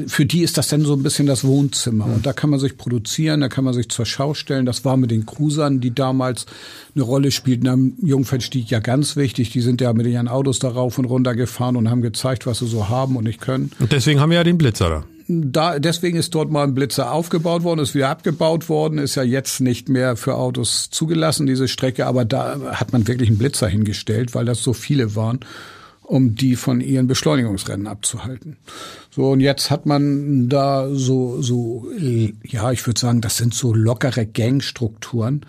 für 0.09 0.27
die 0.27 0.43
ist 0.43 0.59
das 0.59 0.69
dann 0.69 0.83
so 0.83 0.95
ein 0.95 1.03
bisschen 1.03 1.27
das 1.27 1.45
Wohnzimmer. 1.45 2.07
Und 2.07 2.27
da 2.27 2.33
kann 2.33 2.51
man 2.51 2.59
sich 2.59 2.77
produzieren, 2.77 3.41
da 3.41 3.49
kann 3.49 3.65
man 3.65 3.75
sich 3.75 3.89
zur 3.89 4.05
Schau 4.05 4.35
stellen. 4.35 4.67
Das 4.67 4.85
war 4.85 4.97
mit 4.97 5.11
den 5.11 5.27
Cruisern, 5.27 5.81
die 5.81 5.95
damals 5.95 6.47
eine 6.95 7.05
Rolle 7.05 7.31
spielten 7.31 7.69
am 7.69 7.93
Jungfernstieg 8.03 8.69
ja 8.71 8.81
ganz 8.81 9.17
wichtig. 9.17 9.51
Die 9.51 9.61
sind 9.61 9.81
ja 9.81 9.93
mit 9.93 10.07
ihren 10.07 10.29
Autos 10.29 10.59
da 10.59 10.69
rauf 10.69 10.99
und 10.99 11.05
runter 11.05 11.35
gefahren 11.35 11.77
und 11.77 11.89
haben 11.89 12.03
gezeigt, 12.03 12.47
was 12.47 12.59
sie 12.59 12.67
so 12.67 12.89
haben 12.89 13.17
und 13.17 13.25
nicht 13.25 13.41
können. 13.41 13.71
Und 13.79 13.93
deswegen 13.93 14.21
haben 14.21 14.31
wir 14.31 14.39
ja 14.39 14.45
den 14.45 14.59
Blitzer 14.59 14.89
da. 14.89 15.05
Da, 15.29 15.79
deswegen 15.81 16.17
ist 16.17 16.35
dort 16.37 16.53
mal 16.53 16.63
ein 16.63 16.75
Blitzer 16.75 17.11
aufgebaut 17.11 17.65
worden, 17.65 17.81
ist 17.81 17.97
wieder 17.97 18.11
abgebaut 18.11 18.69
worden, 18.69 18.99
ist 18.99 19.17
ja 19.17 19.25
jetzt 19.25 19.61
nicht 19.61 19.89
mehr 19.89 20.17
für 20.17 20.37
Autos 20.37 20.89
zugelassen, 20.91 21.47
diese 21.47 21.67
Strecke, 21.67 22.07
aber 22.07 22.25
da 22.25 22.61
hat 22.73 22.93
man 22.93 23.09
wirklich 23.09 23.29
einen 23.29 23.39
Blitzer 23.39 23.67
hingestellt, 23.67 24.37
weil 24.37 24.45
das 24.45 24.63
so 24.63 24.73
viele 24.73 25.17
waren 25.17 25.41
um 26.07 26.35
die 26.35 26.57
von 26.57 26.81
ihren 26.81 27.07
Beschleunigungsrennen 27.07 27.87
abzuhalten. 27.87 28.57
So, 29.11 29.31
und 29.31 29.41
jetzt 29.41 29.71
hat 29.71 29.87
man 29.87 30.49
da 30.49 30.89
so, 30.93 31.43
so, 31.43 31.89
ja, 32.45 32.71
ich 32.71 32.87
würde 32.87 33.01
sagen, 33.01 33.21
das 33.21 33.37
sind 33.37 33.55
so 33.55 33.75
lockere 33.75 34.27
Gangstrukturen. 34.27 35.45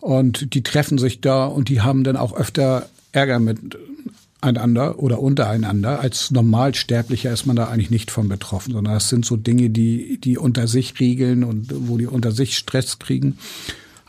Und 0.00 0.54
die 0.54 0.62
treffen 0.62 0.98
sich 0.98 1.20
da 1.20 1.46
und 1.46 1.68
die 1.68 1.80
haben 1.80 2.04
dann 2.04 2.16
auch 2.16 2.36
öfter 2.36 2.88
Ärger 3.10 3.40
miteinander 3.40 5.00
oder 5.00 5.18
untereinander. 5.18 5.98
Als 5.98 6.30
Normalsterblicher 6.30 7.32
ist 7.32 7.46
man 7.46 7.56
da 7.56 7.66
eigentlich 7.66 7.90
nicht 7.90 8.12
von 8.12 8.28
betroffen, 8.28 8.74
sondern 8.74 8.94
das 8.94 9.08
sind 9.08 9.24
so 9.24 9.36
Dinge, 9.36 9.70
die, 9.70 10.20
die 10.20 10.38
unter 10.38 10.68
sich 10.68 11.00
regeln 11.00 11.42
und 11.42 11.72
wo 11.88 11.98
die 11.98 12.06
unter 12.06 12.30
sich 12.30 12.56
Stress 12.56 13.00
kriegen. 13.00 13.38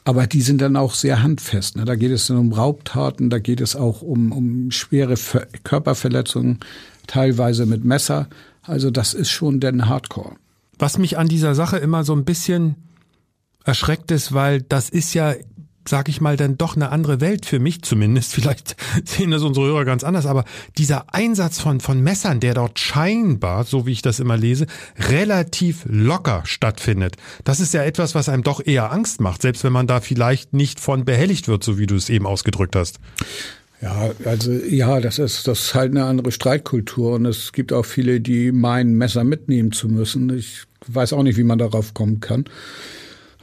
Aber 0.07 0.25
die 0.25 0.41
sind 0.41 0.61
dann 0.61 0.77
auch 0.77 0.93
sehr 0.93 1.21
handfest. 1.21 1.75
Ne? 1.75 1.83
Da 1.83 1.95
geht 1.95 2.11
es 2.11 2.27
dann 2.27 2.37
um 2.37 2.53
Raubtaten, 2.53 3.29
da 3.29 3.39
geht 3.39 3.59
es 3.59 3.75
auch 3.75 4.01
um, 4.01 4.31
um 4.31 4.71
schwere 4.71 5.17
Ver 5.17 5.47
Körperverletzungen, 5.65 6.59
teilweise 7.07 7.65
mit 7.65 7.83
Messer. 7.83 8.29
Also 8.61 8.89
das 8.89 9.13
ist 9.13 9.29
schon 9.29 9.59
denn 9.59 9.89
Hardcore. 9.89 10.37
Was 10.79 10.97
mich 10.97 11.17
an 11.17 11.27
dieser 11.27 11.55
Sache 11.55 11.75
immer 11.75 12.05
so 12.05 12.15
ein 12.15 12.23
bisschen 12.23 12.75
erschreckt 13.65 14.09
ist, 14.11 14.31
weil 14.31 14.61
das 14.61 14.87
ist 14.87 15.13
ja 15.13 15.35
sag 15.87 16.09
ich 16.09 16.21
mal, 16.21 16.37
dann 16.37 16.57
doch 16.57 16.75
eine 16.75 16.89
andere 16.89 17.21
Welt 17.21 17.45
für 17.45 17.59
mich 17.59 17.81
zumindest. 17.81 18.33
Vielleicht 18.35 18.75
sehen 19.05 19.31
das 19.31 19.43
unsere 19.43 19.67
Hörer 19.67 19.85
ganz 19.85 20.03
anders, 20.03 20.25
aber 20.25 20.45
dieser 20.77 21.13
Einsatz 21.13 21.59
von, 21.59 21.79
von 21.79 22.01
Messern, 22.01 22.39
der 22.39 22.53
dort 22.53 22.79
scheinbar, 22.79 23.63
so 23.63 23.85
wie 23.85 23.91
ich 23.91 24.01
das 24.01 24.19
immer 24.19 24.37
lese, 24.37 24.67
relativ 25.09 25.83
locker 25.85 26.43
stattfindet. 26.45 27.15
Das 27.43 27.59
ist 27.59 27.73
ja 27.73 27.83
etwas, 27.83 28.15
was 28.15 28.29
einem 28.29 28.43
doch 28.43 28.65
eher 28.65 28.91
Angst 28.91 29.21
macht, 29.21 29.41
selbst 29.41 29.63
wenn 29.63 29.73
man 29.73 29.87
da 29.87 30.01
vielleicht 30.01 30.53
nicht 30.53 30.79
von 30.79 31.05
behelligt 31.05 31.47
wird, 31.47 31.63
so 31.63 31.77
wie 31.77 31.87
du 31.87 31.95
es 31.95 32.09
eben 32.09 32.25
ausgedrückt 32.25 32.75
hast. 32.75 32.99
Ja, 33.81 34.09
also 34.25 34.51
ja, 34.51 34.99
das 34.99 35.19
ist 35.19 35.47
das 35.47 35.59
ist 35.59 35.75
halt 35.75 35.91
eine 35.91 36.05
andere 36.05 36.31
Streitkultur 36.31 37.13
und 37.13 37.27
es 37.27 37.51
gibt 37.51 37.71
auch 37.71 37.85
viele, 37.85 38.19
die 38.19 38.51
meinen 38.51 38.95
Messer 38.95 39.23
mitnehmen 39.23 39.71
zu 39.71 39.87
müssen. 39.87 40.35
Ich 40.35 40.63
weiß 40.87 41.13
auch 41.13 41.21
nicht, 41.21 41.37
wie 41.37 41.43
man 41.43 41.59
darauf 41.59 41.93
kommen 41.93 42.19
kann. 42.19 42.45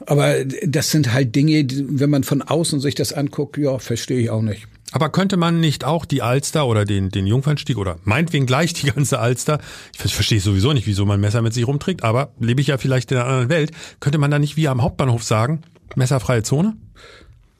Aber 0.06 0.44
das 0.44 0.90
sind 0.90 1.12
halt 1.12 1.34
Dinge, 1.34 1.66
wenn 1.70 2.10
man 2.10 2.24
von 2.24 2.42
außen 2.42 2.80
sich 2.80 2.94
das 2.94 3.12
anguckt, 3.12 3.56
ja, 3.56 3.78
verstehe 3.78 4.20
ich 4.20 4.30
auch 4.30 4.42
nicht. 4.42 4.66
Aber 4.92 5.08
könnte 5.08 5.36
man 5.36 5.58
nicht 5.58 5.84
auch 5.84 6.04
die 6.04 6.22
Alster 6.22 6.66
oder 6.66 6.84
den, 6.84 7.10
den 7.10 7.26
Jungfernstieg 7.26 7.78
oder 7.78 7.98
meinetwegen 8.04 8.46
gleich 8.46 8.74
die 8.74 8.86
ganze 8.86 9.18
Alster, 9.18 9.58
ich 10.04 10.14
verstehe 10.14 10.40
sowieso 10.40 10.72
nicht, 10.72 10.86
wieso 10.86 11.04
man 11.04 11.20
Messer 11.20 11.42
mit 11.42 11.52
sich 11.52 11.66
rumträgt, 11.66 12.04
aber 12.04 12.32
lebe 12.38 12.60
ich 12.60 12.68
ja 12.68 12.78
vielleicht 12.78 13.10
in 13.10 13.18
einer 13.18 13.26
anderen 13.26 13.48
Welt, 13.48 13.72
könnte 13.98 14.18
man 14.18 14.30
da 14.30 14.38
nicht 14.38 14.56
wie 14.56 14.68
am 14.68 14.82
Hauptbahnhof 14.82 15.24
sagen, 15.24 15.62
messerfreie 15.96 16.44
Zone? 16.44 16.76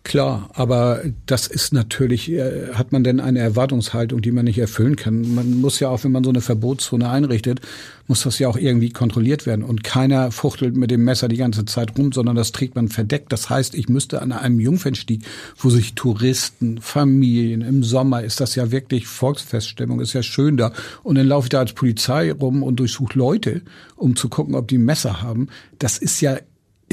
Klar, 0.05 0.51
aber 0.53 1.01
das 1.25 1.47
ist 1.47 1.73
natürlich, 1.73 2.31
äh, 2.31 2.75
hat 2.75 2.93
man 2.93 3.05
denn 3.05 3.21
eine 3.21 3.39
Erwartungshaltung, 3.39 4.21
die 4.21 4.33
man 4.33 4.45
nicht 4.45 4.59
erfüllen 4.59 4.97
kann. 4.97 5.35
Man 5.35 5.63
muss 5.63 5.81
ja 5.81 5.89
auch, 5.89 6.05
wenn 6.05 6.13
man 6.13 6.23
so 6.23 6.29
eine 6.29 6.43
Verbotszone 6.43 7.09
einrichtet, 7.09 7.63
muss 8.07 8.23
das 8.23 8.39
ja 8.39 8.49
auch 8.49 8.59
irgendwie 8.59 8.91
kontrolliert 8.91 9.47
werden. 9.47 9.65
Und 9.65 9.83
keiner 9.83 10.31
fuchtelt 10.31 10.77
mit 10.77 10.91
dem 10.91 11.05
Messer 11.05 11.29
die 11.29 11.39
ganze 11.39 11.65
Zeit 11.65 11.99
rum, 11.99 12.13
sondern 12.13 12.37
das 12.37 12.53
trägt 12.53 12.75
man 12.75 12.89
verdeckt. 12.89 13.33
Das 13.33 13.49
heißt, 13.49 13.75
ich 13.75 13.89
müsste 13.89 14.21
an 14.21 14.33
einem 14.33 14.61
Jungfernstieg, 14.61 15.23
wo 15.57 15.71
sich 15.71 15.95
Touristen, 15.95 16.83
Familien, 16.83 17.63
im 17.63 17.83
Sommer 17.83 18.23
ist 18.23 18.41
das 18.41 18.57
ja 18.57 18.71
wirklich 18.71 19.07
Volksfeststimmung, 19.07 20.01
ist 20.01 20.13
ja 20.13 20.23
schön 20.23 20.59
da. 20.59 20.75
Und 21.03 21.15
dann 21.17 21.27
laufe 21.27 21.47
ich 21.47 21.51
da 21.51 21.61
als 21.61 21.73
Polizei 21.73 22.31
rum 22.31 22.63
und 22.63 22.77
durchsuche 22.77 23.19
Leute, 23.19 23.63
um 23.97 24.17
zu 24.17 24.29
gucken, 24.29 24.55
ob 24.55 24.69
die 24.69 24.77
Messer 24.77 25.23
haben. 25.23 25.49
Das 25.79 25.97
ist 25.97 26.21
ja 26.21 26.37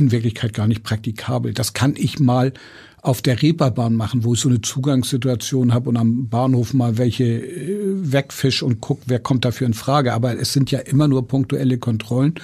in 0.02 0.12
Wirklichkeit 0.12 0.54
gar 0.54 0.68
nicht 0.68 0.84
praktikabel. 0.84 1.54
Das 1.54 1.74
kann 1.74 1.96
ich 1.96 2.20
mal 2.20 2.54
auf 3.02 3.22
der 3.22 3.42
Reeperbahn 3.42 3.96
machen, 3.96 4.24
wo 4.24 4.34
ich 4.34 4.40
so 4.40 4.50
eine 4.50 4.62
Zugangssituation 4.62 5.74
habe 5.74 5.90
und 5.90 5.98
am 5.98 6.30
Bahnhof 6.30 6.74
mal 6.74 6.98
welche 6.98 7.24
äh, 7.24 8.12
wegfisch 8.12 8.62
und 8.62 8.80
guck, 8.80 9.02
wer 9.08 9.20
kommt 9.20 9.44
dafür 9.44 9.68
in 9.68 9.74
Frage. 9.74 10.14
Aber 10.14 10.38
es 10.38 10.54
sind 10.54 10.70
ja 10.70 10.80
immer 10.80 11.08
nur 11.08 11.28
punktuelle 11.28 11.78
Kontrollen. 11.78 12.36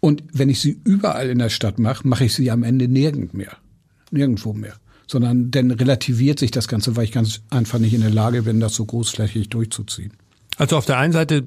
Und 0.00 0.22
wenn 0.32 0.48
ich 0.48 0.60
sie 0.60 0.80
überall 0.84 1.28
in 1.28 1.38
der 1.38 1.50
Stadt 1.50 1.78
mache, 1.78 2.08
mache 2.08 2.24
ich 2.24 2.34
sie 2.34 2.50
am 2.50 2.62
Ende 2.62 2.88
nirgend 2.88 3.34
mehr. 3.34 3.56
Nirgendwo 4.10 4.54
mehr. 4.54 4.74
Sondern 5.06 5.50
dann 5.50 5.70
relativiert 5.70 6.38
sich 6.38 6.50
das 6.50 6.68
Ganze, 6.68 6.96
weil 6.96 7.04
ich 7.04 7.12
ganz 7.12 7.42
einfach 7.50 7.78
nicht 7.78 7.92
in 7.92 8.00
der 8.00 8.10
Lage 8.10 8.42
bin, 8.42 8.60
das 8.60 8.74
so 8.74 8.86
großflächig 8.86 9.50
durchzuziehen. 9.50 10.12
Also 10.56 10.76
auf 10.76 10.86
der 10.86 10.98
einen 10.98 11.12
Seite 11.12 11.44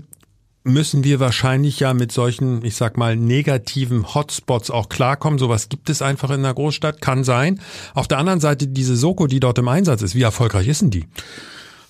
müssen 0.63 1.03
wir 1.03 1.19
wahrscheinlich 1.19 1.79
ja 1.79 1.93
mit 1.93 2.11
solchen, 2.11 2.63
ich 2.63 2.75
sag 2.75 2.97
mal, 2.97 3.15
negativen 3.15 4.13
Hotspots 4.13 4.71
auch 4.71 4.89
klarkommen. 4.89 5.39
Sowas 5.39 5.69
gibt 5.69 5.89
es 5.89 6.01
einfach 6.01 6.29
in 6.31 6.43
der 6.43 6.53
Großstadt, 6.53 7.01
kann 7.01 7.23
sein. 7.23 7.59
Auf 7.93 8.07
der 8.07 8.17
anderen 8.17 8.39
Seite 8.39 8.67
diese 8.67 8.95
Soko, 8.95 9.27
die 9.27 9.39
dort 9.39 9.57
im 9.57 9.67
Einsatz 9.67 10.01
ist, 10.01 10.15
wie 10.15 10.21
erfolgreich 10.21 10.67
ist 10.67 10.81
denn 10.81 10.91
die? 10.91 11.05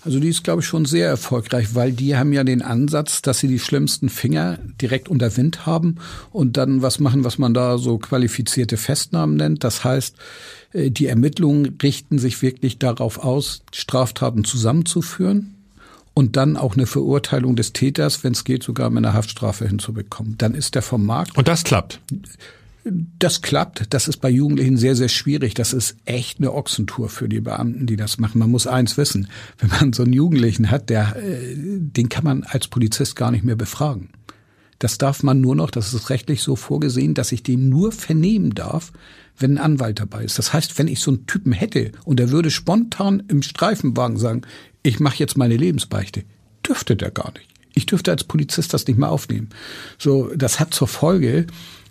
Also 0.06 0.20
die 0.20 0.28
ist, 0.28 0.44
glaube 0.44 0.62
ich, 0.62 0.68
schon 0.68 0.84
sehr 0.84 1.08
erfolgreich, 1.08 1.76
weil 1.76 1.94
die 1.94 2.18
haben 2.18 2.34
ja 2.34 2.44
den 2.44 2.62
Ansatz, 2.62 3.22
dass 3.22 3.40
sie 3.40 3.48
die 3.48 3.60
schlimmsten 3.60 4.10
Finger 4.10 4.60
direkt 4.82 5.08
unter 5.08 5.38
Wind 5.38 5.66
haben 5.66 5.96
und 6.32 6.58
dann 6.58 6.82
was 6.82 7.00
machen, 7.00 7.24
was 7.24 7.38
man 7.38 7.54
da 7.54 7.78
so 7.78 8.00
qualifizierte 8.00 8.76
Festnahmen 8.76 9.38
nennt. 9.38 9.64
Das 9.64 9.86
heißt, 9.86 10.18
äh, 10.74 10.92
die 10.92 11.06
Ermittlungen 11.06 11.78
richten 11.82 12.20
sich 12.20 12.42
wirklich 12.42 12.80
darauf 12.80 13.24
aus, 13.24 13.62
Straftaten 13.72 14.44
zusammenzuführen 14.44 15.56
und 16.14 16.36
dann 16.36 16.58
auch 16.58 16.76
eine 16.76 16.86
Verurteilung 16.86 17.56
des 17.56 17.74
Täters, 17.74 18.24
wenn 18.24 18.34
es 18.34 18.44
geht, 18.44 18.64
sogar 18.64 18.90
mit 18.90 19.04
einer 19.04 19.14
Haftstrafe 19.14 19.68
hinzubekommen. 19.68 20.38
Dann 20.38 20.54
ist 20.54 20.76
der 20.76 20.82
vom 20.82 21.06
Markt. 21.06 21.38
Und 21.38 21.48
das 21.48 21.64
klappt. 21.64 22.00
Das 22.86 23.42
klappt. 23.42 23.94
Das 23.94 24.08
ist 24.08 24.18
bei 24.18 24.30
Jugendlichen 24.30 24.78
sehr, 24.78 24.96
sehr 24.96 25.08
schwierig. 25.08 25.54
Das 25.54 25.74
ist 25.74 25.96
echt 26.06 26.40
eine 26.40 26.54
Ochsentour 26.54 27.10
für 27.10 27.30
die 27.30 27.40
Beamten, 27.40 27.88
die 27.88 27.96
das 27.96 28.18
machen. 28.20 28.40
Man 28.40 28.52
muss 28.52 28.68
eins 28.68 28.98
wissen. 28.98 29.28
Wenn 29.58 29.70
man 29.70 29.94
so 29.94 30.04
einen 30.04 30.14
Jugendlichen 30.14 30.70
hat, 30.70 30.90
der, 30.90 31.16
äh, 31.16 31.56
den 31.56 32.10
kann 32.10 32.26
man 32.26 32.44
als 32.44 32.68
Polizist 32.68 33.16
gar 33.16 33.32
nicht 33.32 33.46
mehr 33.46 33.56
befragen. 33.56 34.10
Das 34.80 34.98
darf 34.98 35.24
man 35.24 35.40
nur 35.40 35.56
noch, 35.56 35.72
das 35.72 35.94
ist 35.94 36.10
rechtlich 36.10 36.42
so 36.42 36.58
vorgesehen, 36.58 37.14
dass 37.14 37.32
ich 37.32 37.42
den 37.42 37.70
nur 37.70 37.94
vernehmen 37.94 38.54
darf, 38.54 38.92
wenn 39.38 39.58
ein 39.58 39.64
Anwalt 39.64 40.02
dabei 40.02 40.26
ist. 40.26 40.38
Das 40.38 40.52
heißt, 40.52 40.78
wenn 40.78 40.90
ich 40.90 41.00
so 41.00 41.12
einen 41.12 41.26
Typen 41.26 41.54
hätte 41.54 41.94
und 42.04 42.20
er 42.20 42.32
würde 42.32 42.52
spontan 42.52 43.24
im 43.30 43.42
Streifenwagen 43.42 44.18
sagen, 44.18 44.42
ich 44.84 45.00
mache 45.00 45.18
jetzt 45.18 45.38
meine 45.38 45.58
Lebensbeichte, 45.58 46.24
dürfte 46.68 46.96
der 46.96 47.12
gar 47.12 47.32
nicht. 47.34 47.48
Ich 47.74 47.86
dürfte 47.86 48.12
als 48.12 48.24
Polizist 48.24 48.74
das 48.74 48.86
nicht 48.86 49.00
mehr 49.00 49.10
aufnehmen. 49.10 49.50
So, 49.98 50.32
das 50.36 50.60
hat 50.60 50.74
zur 50.74 50.88
Folge, 50.88 51.48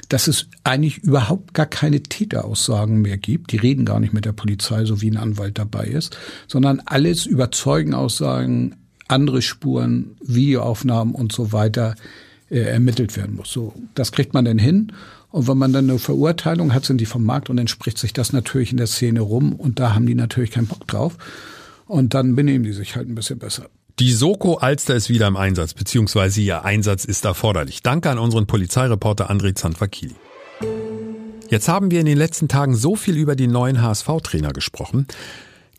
dass 0.09 0.29
es 0.29 0.47
eigentlich 0.63 0.99
überhaupt 0.99 1.55
gar 1.55 1.67
keine 1.67 2.03
Täteraussagen 2.03 3.01
mehr 3.01 3.17
gibt. 3.17 3.51
Die 3.53 3.57
reden 3.57 3.85
gar 3.85 3.99
nicht 3.99 4.13
mit 4.13 4.25
der 4.25 4.33
Polizei, 4.33 4.85
so 4.85 5.01
wie 5.01 5.11
ein 5.11 5.17
Anwalt 5.17 5.59
dabei 5.59 5.87
ist, 5.87 6.17
sondern 6.47 6.81
alles 6.85 7.27
über 7.27 7.51
Zeugenaussagen, 7.51 8.77
andere 9.09 9.43
Spuren, 9.43 10.17
Videoaufnahmen 10.21 11.15
und 11.15 11.33
so 11.33 11.53
weiter 11.53 11.97
äh, 12.51 12.61
ermittelt 12.61 13.17
werden 13.17 13.37
muss. 13.37 13.51
So, 13.51 13.75
das 13.95 14.13
kriegt 14.13 14.35
man 14.35 14.45
dann 14.45 14.59
hin. 14.59 14.93
Und 15.31 15.49
wenn 15.49 15.57
man 15.57 15.73
dann 15.73 15.89
eine 15.89 15.99
Verurteilung 15.99 16.75
hat, 16.75 16.85
sind 16.85 17.01
die 17.01 17.07
vom 17.07 17.25
Markt 17.25 17.49
und 17.49 17.57
dann 17.57 17.69
spricht 17.69 17.97
sich 17.97 18.13
das 18.13 18.35
natürlich 18.35 18.71
in 18.71 18.77
der 18.77 18.87
Szene 18.87 19.21
rum 19.21 19.55
und 19.55 19.81
da 19.81 19.95
haben 19.95 20.07
die 20.07 20.15
natürlich 20.15 20.51
keinen 20.51 20.67
Bock 20.67 20.87
drauf. 20.87 21.17
Und 21.93 22.15
dann 22.15 22.35
benehmen 22.35 22.65
die 22.65 22.73
sich 22.73 22.97
halt 22.97 23.07
ein 23.07 23.15
bisschen 23.15 23.39
besser. 23.39 23.67
Die 23.99 24.13
Soko 24.13 24.55
Alster 24.55 24.95
ist 24.95 25.11
wieder 25.11 25.27
im 25.27 25.37
Einsatz, 25.37 25.75
beziehungsweise 25.75 26.41
ihr 26.41 26.65
Einsatz 26.65 27.05
ist 27.05 27.27
erforderlich. 27.27 27.83
Danke 27.83 28.09
an 28.09 28.19
unseren 28.19 28.47
Polizeireporter 28.47 29.31
André 29.31 29.55
Zanfakili. 29.55 30.15
Jetzt 31.51 31.69
haben 31.69 31.91
wir 31.91 32.01
in 32.01 32.07
den 32.07 32.17
letzten 32.17 32.49
Tagen 32.49 32.75
so 32.75 32.97
viel 32.97 33.19
über 33.19 33.37
die 33.37 33.47
neuen 33.47 33.83
HSV-Trainer 33.83 34.55
gesprochen. 34.55 35.07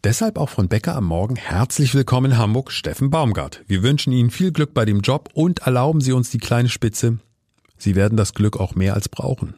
Deshalb 0.04 0.38
auch 0.38 0.50
von 0.50 0.68
Becker 0.68 0.96
am 0.96 1.06
Morgen 1.06 1.36
herzlich 1.36 1.96
willkommen 1.96 2.34
in 2.34 2.38
Hamburg, 2.38 2.72
Steffen 2.72 3.10
Baumgart. 3.10 3.64
Wir 3.66 3.82
wünschen 3.82 4.14
Ihnen 4.14 4.30
viel 4.30 4.52
Glück 4.52 4.76
bei 4.76 4.86
dem 4.86 5.00
Job 5.00 5.30
und 5.34 5.62
erlauben 5.62 6.00
Sie 6.00 6.12
uns 6.12 6.30
die 6.30 6.38
kleine 6.38 6.70
Spitze. 6.70 7.18
Sie 7.80 7.96
werden 7.96 8.18
das 8.18 8.36
Glück 8.36 8.60
auch 8.60 8.76
mehr 8.76 8.94
als 8.94 9.10
brauchen. 9.10 9.56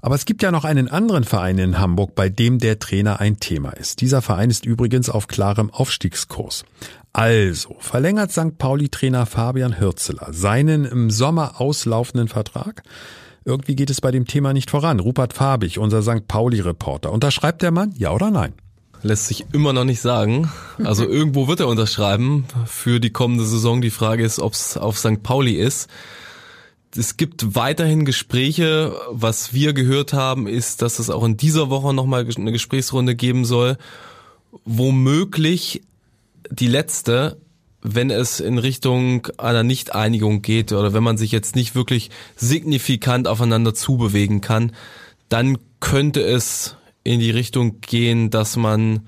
Aber 0.00 0.14
es 0.14 0.24
gibt 0.24 0.42
ja 0.42 0.50
noch 0.50 0.64
einen 0.64 0.88
anderen 0.88 1.24
Verein 1.24 1.58
in 1.58 1.78
Hamburg, 1.78 2.14
bei 2.14 2.28
dem 2.28 2.58
der 2.58 2.78
Trainer 2.78 3.20
ein 3.20 3.40
Thema 3.40 3.70
ist. 3.70 4.00
Dieser 4.00 4.22
Verein 4.22 4.50
ist 4.50 4.64
übrigens 4.64 5.10
auf 5.10 5.26
klarem 5.26 5.70
Aufstiegskurs. 5.70 6.64
Also 7.12 7.76
verlängert 7.80 8.30
St. 8.30 8.58
Pauli-Trainer 8.58 9.26
Fabian 9.26 9.80
Hürzeler 9.80 10.28
seinen 10.30 10.84
im 10.84 11.10
Sommer 11.10 11.60
auslaufenden 11.60 12.28
Vertrag. 12.28 12.82
Irgendwie 13.44 13.74
geht 13.74 13.90
es 13.90 14.00
bei 14.00 14.10
dem 14.10 14.26
Thema 14.26 14.52
nicht 14.52 14.70
voran. 14.70 15.00
Rupert 15.00 15.32
Fabich, 15.32 15.78
unser 15.78 16.02
St. 16.02 16.28
Pauli-Reporter. 16.28 17.10
Unterschreibt 17.10 17.62
der 17.62 17.70
Mann? 17.70 17.92
Ja 17.96 18.12
oder 18.12 18.30
nein? 18.30 18.52
Lässt 19.02 19.26
sich 19.26 19.46
immer 19.52 19.72
noch 19.72 19.84
nicht 19.84 20.00
sagen. 20.00 20.50
Also 20.84 21.04
irgendwo 21.04 21.48
wird 21.48 21.60
er 21.60 21.68
unterschreiben 21.68 22.46
für 22.66 23.00
die 23.00 23.10
kommende 23.10 23.44
Saison. 23.44 23.80
Die 23.80 23.90
Frage 23.90 24.24
ist, 24.24 24.38
ob 24.38 24.52
es 24.52 24.76
auf 24.76 24.98
St. 24.98 25.22
Pauli 25.22 25.54
ist. 25.54 25.88
Es 26.96 27.16
gibt 27.16 27.54
weiterhin 27.54 28.04
Gespräche. 28.04 28.94
Was 29.10 29.52
wir 29.52 29.72
gehört 29.72 30.12
haben, 30.12 30.46
ist, 30.46 30.82
dass 30.82 30.98
es 30.98 31.10
auch 31.10 31.24
in 31.24 31.36
dieser 31.36 31.70
Woche 31.70 31.92
nochmal 31.92 32.26
eine 32.36 32.52
Gesprächsrunde 32.52 33.14
geben 33.14 33.44
soll. 33.44 33.76
Womöglich 34.64 35.82
die 36.50 36.66
letzte, 36.66 37.38
wenn 37.82 38.10
es 38.10 38.40
in 38.40 38.58
Richtung 38.58 39.28
einer 39.36 39.62
Nichteinigung 39.62 40.42
geht 40.42 40.72
oder 40.72 40.92
wenn 40.92 41.02
man 41.02 41.18
sich 41.18 41.30
jetzt 41.30 41.56
nicht 41.56 41.74
wirklich 41.74 42.10
signifikant 42.36 43.28
aufeinander 43.28 43.74
zubewegen 43.74 44.40
kann, 44.40 44.72
dann 45.28 45.58
könnte 45.80 46.22
es 46.22 46.76
in 47.04 47.20
die 47.20 47.30
Richtung 47.30 47.80
gehen, 47.80 48.30
dass 48.30 48.56
man 48.56 49.06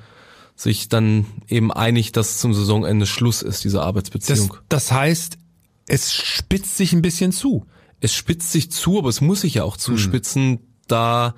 sich 0.54 0.88
dann 0.88 1.26
eben 1.48 1.72
einigt, 1.72 2.16
dass 2.16 2.38
zum 2.38 2.52
Saisonende 2.52 3.06
Schluss 3.06 3.42
ist, 3.42 3.64
diese 3.64 3.82
Arbeitsbeziehung. 3.82 4.48
Das, 4.48 4.58
das 4.68 4.92
heißt, 4.92 5.38
es 5.90 6.12
spitzt 6.12 6.76
sich 6.76 6.92
ein 6.92 7.02
bisschen 7.02 7.32
zu. 7.32 7.66
Es 7.98 8.14
spitzt 8.14 8.52
sich 8.52 8.70
zu, 8.70 8.98
aber 8.98 9.08
es 9.08 9.20
muss 9.20 9.40
sich 9.40 9.54
ja 9.54 9.64
auch 9.64 9.76
zuspitzen, 9.76 10.42
hm. 10.42 10.58
da 10.86 11.34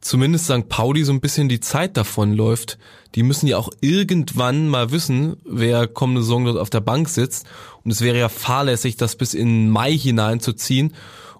zumindest 0.00 0.44
St. 0.44 0.68
Pauli 0.68 1.02
so 1.02 1.12
ein 1.12 1.20
bisschen 1.20 1.48
die 1.48 1.58
Zeit 1.58 1.96
davon 1.96 2.32
läuft. 2.32 2.78
Die 3.16 3.24
müssen 3.24 3.48
ja 3.48 3.58
auch 3.58 3.70
irgendwann 3.80 4.68
mal 4.68 4.92
wissen, 4.92 5.38
wer 5.44 5.88
kommende 5.88 6.22
Saison 6.22 6.44
dort 6.44 6.56
auf 6.56 6.70
der 6.70 6.80
Bank 6.80 7.08
sitzt. 7.08 7.46
Und 7.82 7.90
es 7.90 8.00
wäre 8.00 8.16
ja 8.16 8.28
fahrlässig, 8.28 8.96
das 8.96 9.16
bis 9.16 9.34
in 9.34 9.70
Mai 9.70 9.98
hineinzuziehen, 9.98 10.94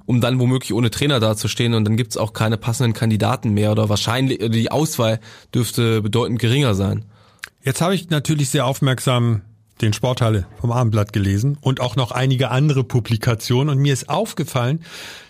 um 0.05 0.21
dann 0.21 0.41
womöglich 0.41 0.75
ohne 0.75 0.91
Trainer 0.91 1.21
dazustehen. 1.21 1.73
Und 1.73 1.85
dann 1.85 1.97
gibt's 1.97 2.17
auch 2.17 2.33
keine 2.33 2.57
passenden 2.57 2.95
Kandidaten 2.95 3.51
mehr 3.51 3.71
oder 3.71 3.89
wahrscheinlich 3.89 4.41
die 4.51 4.73
Auswahl 4.73 5.21
dürfte 5.55 6.03
bedeutend 6.03 6.41
geringer 6.41 6.75
sein. 6.75 7.05
Jetzt 7.63 7.81
habe 7.81 7.95
ich 7.95 8.11
natürlich 8.11 8.51
sehr 8.51 8.67
aufmerksam 8.67 9.43
den 9.81 9.93
Sporthalle 9.93 10.47
vom 10.61 10.73
Abendblatt 10.73 11.13
gelesen 11.13 11.59
und 11.61 11.81
auch 11.81 11.97
noch 11.97 12.13
einige 12.13 12.51
andere 12.51 12.85
Publikationen. 12.85 13.69
Und 13.69 13.79
mir 13.79 13.93
ist 13.93 14.09
aufgefallen, 14.09 14.85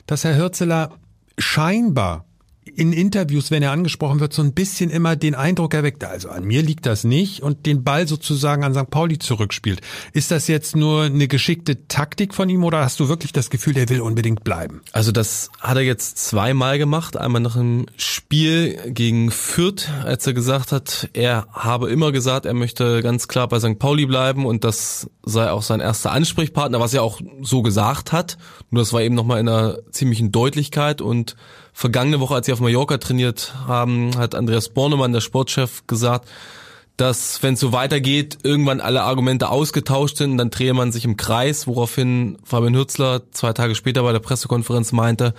dass 0.07 0.25
Herr 0.25 0.37
Hürzeler 0.37 0.93
scheinbar 1.39 2.26
in 2.77 2.93
Interviews, 2.93 3.51
wenn 3.51 3.63
er 3.63 3.73
angesprochen 3.73 4.21
wird, 4.21 4.33
so 4.33 4.43
ein 4.43 4.53
bisschen 4.53 4.91
immer 4.91 5.17
den 5.17 5.35
Eindruck 5.35 5.75
erweckt, 5.75 6.05
also 6.05 6.29
an 6.29 6.45
mir 6.45 6.63
liegt 6.63 6.87
das 6.87 7.05
nicht 7.05 7.43
und 7.43 7.67
den 7.67 7.85
Ball 7.85 8.07
sozusagen 8.07 8.65
an 8.65 8.75
St. 8.75 8.91
Pauli 8.91 9.19
zurückspielt. 9.19 9.81
Ist 10.13 10.31
das 10.31 10.47
jetzt 10.47 10.77
nur 10.77 11.05
eine 11.05 11.27
geschickte 11.27 11.89
Taktik 11.89 12.35
von 12.35 12.49
ihm 12.49 12.65
oder 12.65 12.81
hast 12.81 13.01
du 13.01 13.09
wirklich 13.09 13.33
das 13.33 13.51
Gefühl, 13.51 13.75
der 13.75 13.89
will 13.89 14.01
unbedingt 14.01 14.45
bleiben? 14.45 14.83
Also 14.93 15.11
das 15.11 15.51
hat 15.61 15.77
er 15.77 15.83
jetzt 15.83 16.19
zweimal 16.19 16.79
gemacht. 16.79 17.17
Einmal 17.17 17.41
nach 17.41 17.57
einem 17.57 17.87
Spiel 17.97 18.79
gegen 18.89 19.31
Fürth, 19.31 19.89
als 20.05 20.27
er 20.27 20.35
gesagt 20.35 20.73
hat, 20.73 21.09
er 21.15 21.47
habe 21.53 21.91
immer 21.91 22.13
gesagt, 22.13 22.45
er 22.47 22.55
möchte 22.55 23.03
ganz 23.03 23.27
klar 23.27 23.49
bei 23.49 23.59
St. 23.59 23.79
Pauli 23.79 24.07
bleiben 24.07 24.45
und 24.45 24.65
das 24.65 25.11
sei 25.29 25.51
auch 25.51 25.63
sein 25.63 25.81
erster 25.81 26.13
Ansprechpartner, 26.13 26.79
was 26.79 26.95
er 26.95 27.03
auch 27.03 27.21
so 27.43 27.61
gesagt 27.61 28.13
hat. 28.13 28.39
Nur 28.71 28.81
das 28.81 28.93
war 28.93 29.03
eben 29.03 29.17
nochmal 29.17 29.41
in 29.41 29.49
einer 29.49 29.79
ziemlichen 29.91 30.31
Deutlichkeit 30.31 31.01
und 31.03 31.35
vergangene 31.73 32.21
Woche, 32.21 32.35
als 32.35 32.47
sie 32.47 32.53
auf 32.53 32.61
Mallorca 32.61 32.97
trainiert 32.99 33.53
haben, 33.67 34.17
hat 34.17 34.37
Andreas 34.37 34.69
Bornemann, 34.69 35.13
der 35.13 35.21
Sportchef, 35.21 35.87
gesagt, 35.89 36.29
dass 36.97 37.43
wenn 37.43 37.55
es 37.55 37.61
so 37.61 37.73
weitergeht, 37.73 38.39
irgendwann 38.45 38.81
alle 38.81 39.03
Argumente 39.03 39.51
ausgetauscht 39.51 40.17
sind, 40.17 40.39
dann 40.39 40.51
drehe 40.51 40.73
man 40.73 40.93
sich 40.93 41.05
im 41.05 41.17
Kreis, 41.17 41.67
woraufhin 41.67 42.39
Fabian 42.45 42.75
Hürzler 42.75 43.23
zwei 43.33 43.53
Tage 43.53 43.75
später 43.75 44.05
bei 44.05 44.13
der 44.13 44.21
Pressekonferenz 44.21 44.93
meinte, 44.93 45.35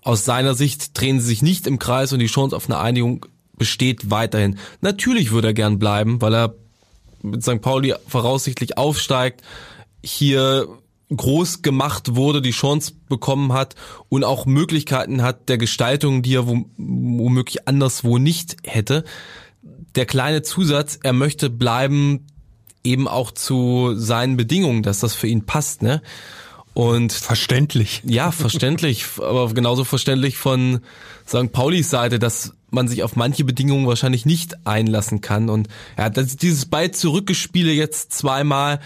aus 0.00 0.24
seiner 0.24 0.54
Sicht 0.54 0.98
drehen 0.98 1.20
sie 1.20 1.26
sich 1.26 1.42
nicht 1.42 1.66
im 1.66 1.80
Kreis 1.80 2.12
und 2.12 2.20
die 2.20 2.26
Chance 2.26 2.54
auf 2.54 2.70
eine 2.70 2.78
Einigung 2.78 3.26
besteht 3.56 4.10
weiterhin. 4.10 4.58
Natürlich 4.80 5.32
würde 5.32 5.48
er 5.48 5.54
gern 5.54 5.78
bleiben, 5.78 6.22
weil 6.22 6.34
er 6.34 6.54
mit 7.24 7.42
St. 7.42 7.60
Pauli 7.60 7.94
voraussichtlich 8.06 8.78
aufsteigt, 8.78 9.42
hier 10.04 10.68
groß 11.14 11.62
gemacht 11.62 12.14
wurde, 12.16 12.42
die 12.42 12.50
Chance 12.50 12.92
bekommen 13.08 13.52
hat 13.52 13.74
und 14.08 14.24
auch 14.24 14.46
Möglichkeiten 14.46 15.22
hat 15.22 15.48
der 15.48 15.58
Gestaltung, 15.58 16.22
die 16.22 16.36
er 16.36 16.46
womöglich 16.46 17.68
anderswo 17.68 18.18
nicht 18.18 18.56
hätte. 18.64 19.04
Der 19.94 20.06
kleine 20.06 20.42
Zusatz, 20.42 20.98
er 21.02 21.12
möchte 21.12 21.50
bleiben 21.50 22.26
eben 22.82 23.08
auch 23.08 23.30
zu 23.30 23.94
seinen 23.96 24.36
Bedingungen, 24.36 24.82
dass 24.82 25.00
das 25.00 25.14
für 25.14 25.26
ihn 25.26 25.46
passt, 25.46 25.82
ne? 25.82 26.02
Und 26.74 27.12
verständlich. 27.12 28.02
Ja, 28.04 28.32
verständlich, 28.32 29.06
aber 29.18 29.54
genauso 29.54 29.84
verständlich 29.84 30.36
von 30.36 30.80
St. 31.26 31.52
Paulis 31.52 31.88
Seite, 31.88 32.18
dass 32.18 32.54
man 32.74 32.88
sich 32.88 33.02
auf 33.02 33.16
manche 33.16 33.44
Bedingungen 33.44 33.86
wahrscheinlich 33.86 34.26
nicht 34.26 34.66
einlassen 34.66 35.20
kann. 35.20 35.48
Und 35.48 35.68
ja, 35.96 36.10
das, 36.10 36.36
dieses 36.36 36.66
Ball 36.66 36.90
zurückgespiele 36.90 37.72
jetzt 37.72 38.12
zweimal, 38.12 38.80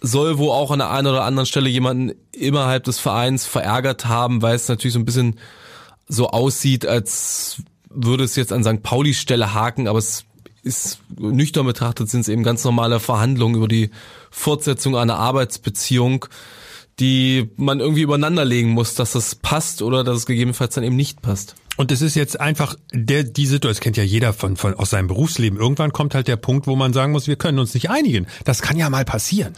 soll 0.00 0.38
wo 0.38 0.50
auch 0.50 0.70
an 0.70 0.78
der 0.78 0.90
einen 0.90 1.08
oder 1.08 1.24
anderen 1.24 1.46
Stelle 1.46 1.68
jemanden 1.68 2.16
innerhalb 2.32 2.84
des 2.84 2.98
Vereins 2.98 3.44
verärgert 3.44 4.06
haben, 4.06 4.42
weil 4.42 4.56
es 4.56 4.68
natürlich 4.68 4.94
so 4.94 4.98
ein 4.98 5.04
bisschen 5.04 5.38
so 6.08 6.30
aussieht, 6.30 6.86
als 6.86 7.62
würde 7.90 8.24
es 8.24 8.36
jetzt 8.36 8.52
an 8.52 8.64
St. 8.64 8.82
Paulis 8.82 9.18
Stelle 9.18 9.52
haken, 9.52 9.88
aber 9.88 9.98
es 9.98 10.24
ist 10.62 11.00
nüchtern 11.18 11.66
betrachtet 11.66 12.10
sind 12.10 12.20
es 12.20 12.28
eben 12.28 12.42
ganz 12.42 12.64
normale 12.64 13.00
Verhandlungen 13.00 13.56
über 13.56 13.68
die 13.68 13.90
Fortsetzung 14.30 14.96
einer 14.96 15.16
Arbeitsbeziehung, 15.16 16.26
die 17.00 17.50
man 17.56 17.80
irgendwie 17.80 18.02
übereinander 18.02 18.44
legen 18.44 18.70
muss, 18.70 18.94
dass 18.94 19.12
das 19.12 19.34
passt 19.34 19.82
oder 19.82 20.04
dass 20.04 20.18
es 20.18 20.26
gegebenenfalls 20.26 20.74
dann 20.74 20.84
eben 20.84 20.96
nicht 20.96 21.22
passt. 21.22 21.56
Und 21.76 21.90
es 21.90 22.02
ist 22.02 22.14
jetzt 22.14 22.38
einfach 22.38 22.76
der 22.92 23.24
die 23.24 23.46
Situation, 23.46 23.70
das 23.70 23.80
kennt 23.80 23.96
ja 23.96 24.04
jeder 24.04 24.32
von, 24.32 24.56
von 24.56 24.74
aus 24.74 24.90
seinem 24.90 25.08
Berufsleben. 25.08 25.58
Irgendwann 25.58 25.92
kommt 25.92 26.14
halt 26.14 26.28
der 26.28 26.36
Punkt, 26.36 26.66
wo 26.66 26.76
man 26.76 26.92
sagen 26.92 27.12
muss, 27.12 27.26
wir 27.26 27.36
können 27.36 27.58
uns 27.58 27.74
nicht 27.74 27.90
einigen. 27.90 28.26
Das 28.44 28.62
kann 28.62 28.76
ja 28.76 28.90
mal 28.90 29.04
passieren 29.04 29.54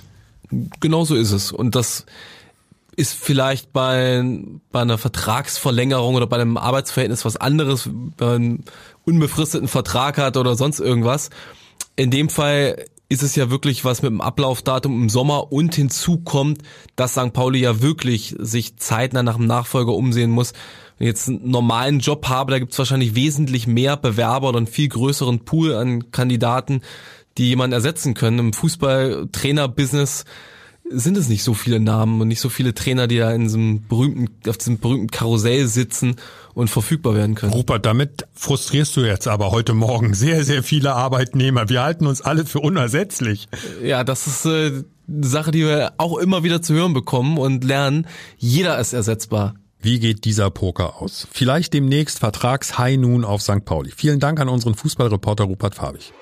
genau 0.80 1.04
so 1.04 1.14
ist 1.14 1.32
es. 1.32 1.52
Und 1.52 1.74
das 1.74 2.06
ist 2.94 3.14
vielleicht 3.14 3.72
bei, 3.72 4.22
bei 4.70 4.82
einer 4.82 4.98
Vertragsverlängerung 4.98 6.14
oder 6.14 6.26
bei 6.26 6.36
einem 6.36 6.56
Arbeitsverhältnis 6.56 7.24
was 7.24 7.36
anderes, 7.36 7.86
wenn 7.86 8.28
man 8.28 8.34
einen 8.34 8.64
unbefristeten 9.04 9.68
Vertrag 9.68 10.18
hat 10.18 10.36
oder 10.36 10.56
sonst 10.56 10.80
irgendwas. 10.80 11.30
In 11.96 12.10
dem 12.10 12.28
Fall 12.28 12.84
ist 13.12 13.22
es 13.22 13.36
ja 13.36 13.50
wirklich 13.50 13.84
was 13.84 14.00
mit 14.00 14.10
dem 14.10 14.22
Ablaufdatum 14.22 15.02
im 15.02 15.08
Sommer 15.10 15.52
und 15.52 15.74
hinzu 15.74 16.18
kommt, 16.18 16.62
dass 16.96 17.12
St. 17.12 17.34
Pauli 17.34 17.60
ja 17.60 17.82
wirklich 17.82 18.34
sich 18.38 18.78
zeitnah 18.78 19.22
nach 19.22 19.36
dem 19.36 19.46
Nachfolger 19.46 19.92
umsehen 19.92 20.30
muss. 20.30 20.54
Wenn 20.96 21.08
ich 21.08 21.12
jetzt 21.12 21.28
einen 21.28 21.50
normalen 21.50 21.98
Job 21.98 22.28
habe, 22.28 22.52
da 22.52 22.58
gibt 22.58 22.72
es 22.72 22.78
wahrscheinlich 22.78 23.14
wesentlich 23.14 23.66
mehr 23.66 23.98
Bewerber 23.98 24.48
oder 24.48 24.56
einen 24.56 24.66
viel 24.66 24.88
größeren 24.88 25.44
Pool 25.44 25.74
an 25.74 26.10
Kandidaten, 26.10 26.80
die 27.36 27.48
jemanden 27.48 27.74
ersetzen 27.74 28.14
können. 28.14 28.38
Im 28.38 28.52
Fußball-Trainer-Business 28.54 30.24
sind 30.92 31.16
es 31.16 31.28
nicht 31.28 31.42
so 31.42 31.54
viele 31.54 31.80
Namen 31.80 32.20
und 32.20 32.28
nicht 32.28 32.40
so 32.40 32.48
viele 32.48 32.74
Trainer, 32.74 33.06
die 33.06 33.18
da 33.18 33.32
in 33.32 33.42
diesem 33.42 33.86
berühmten, 33.86 34.28
auf 34.48 34.58
diesem 34.58 34.78
berühmten 34.78 35.08
Karussell 35.08 35.66
sitzen 35.66 36.16
und 36.54 36.68
verfügbar 36.68 37.14
werden 37.14 37.34
können. 37.34 37.52
Rupert, 37.52 37.86
damit 37.86 38.26
frustrierst 38.34 38.96
du 38.96 39.00
jetzt 39.02 39.28
aber 39.28 39.50
heute 39.50 39.74
Morgen 39.74 40.14
sehr, 40.14 40.44
sehr 40.44 40.62
viele 40.62 40.94
Arbeitnehmer. 40.94 41.68
Wir 41.68 41.82
halten 41.82 42.06
uns 42.06 42.20
alle 42.20 42.44
für 42.44 42.60
unersetzlich. 42.60 43.48
Ja, 43.82 44.04
das 44.04 44.26
ist 44.26 44.46
äh, 44.46 44.84
eine 45.08 45.26
Sache, 45.26 45.50
die 45.50 45.64
wir 45.64 45.92
auch 45.98 46.18
immer 46.18 46.42
wieder 46.42 46.62
zu 46.62 46.74
hören 46.74 46.94
bekommen 46.94 47.38
und 47.38 47.64
lernen. 47.64 48.06
Jeder 48.36 48.78
ist 48.78 48.92
ersetzbar. 48.92 49.54
Wie 49.80 49.98
geht 49.98 50.24
dieser 50.24 50.50
Poker 50.50 51.02
aus? 51.02 51.26
Vielleicht 51.32 51.72
demnächst 51.74 52.20
Vertrags 52.20 52.78
High 52.78 52.98
Noon 52.98 53.24
auf 53.24 53.42
St. 53.42 53.64
Pauli. 53.64 53.90
Vielen 53.90 54.20
Dank 54.20 54.38
an 54.38 54.48
unseren 54.48 54.74
Fußballreporter 54.76 55.44
Rupert 55.44 55.74
Fabich. 55.74 56.12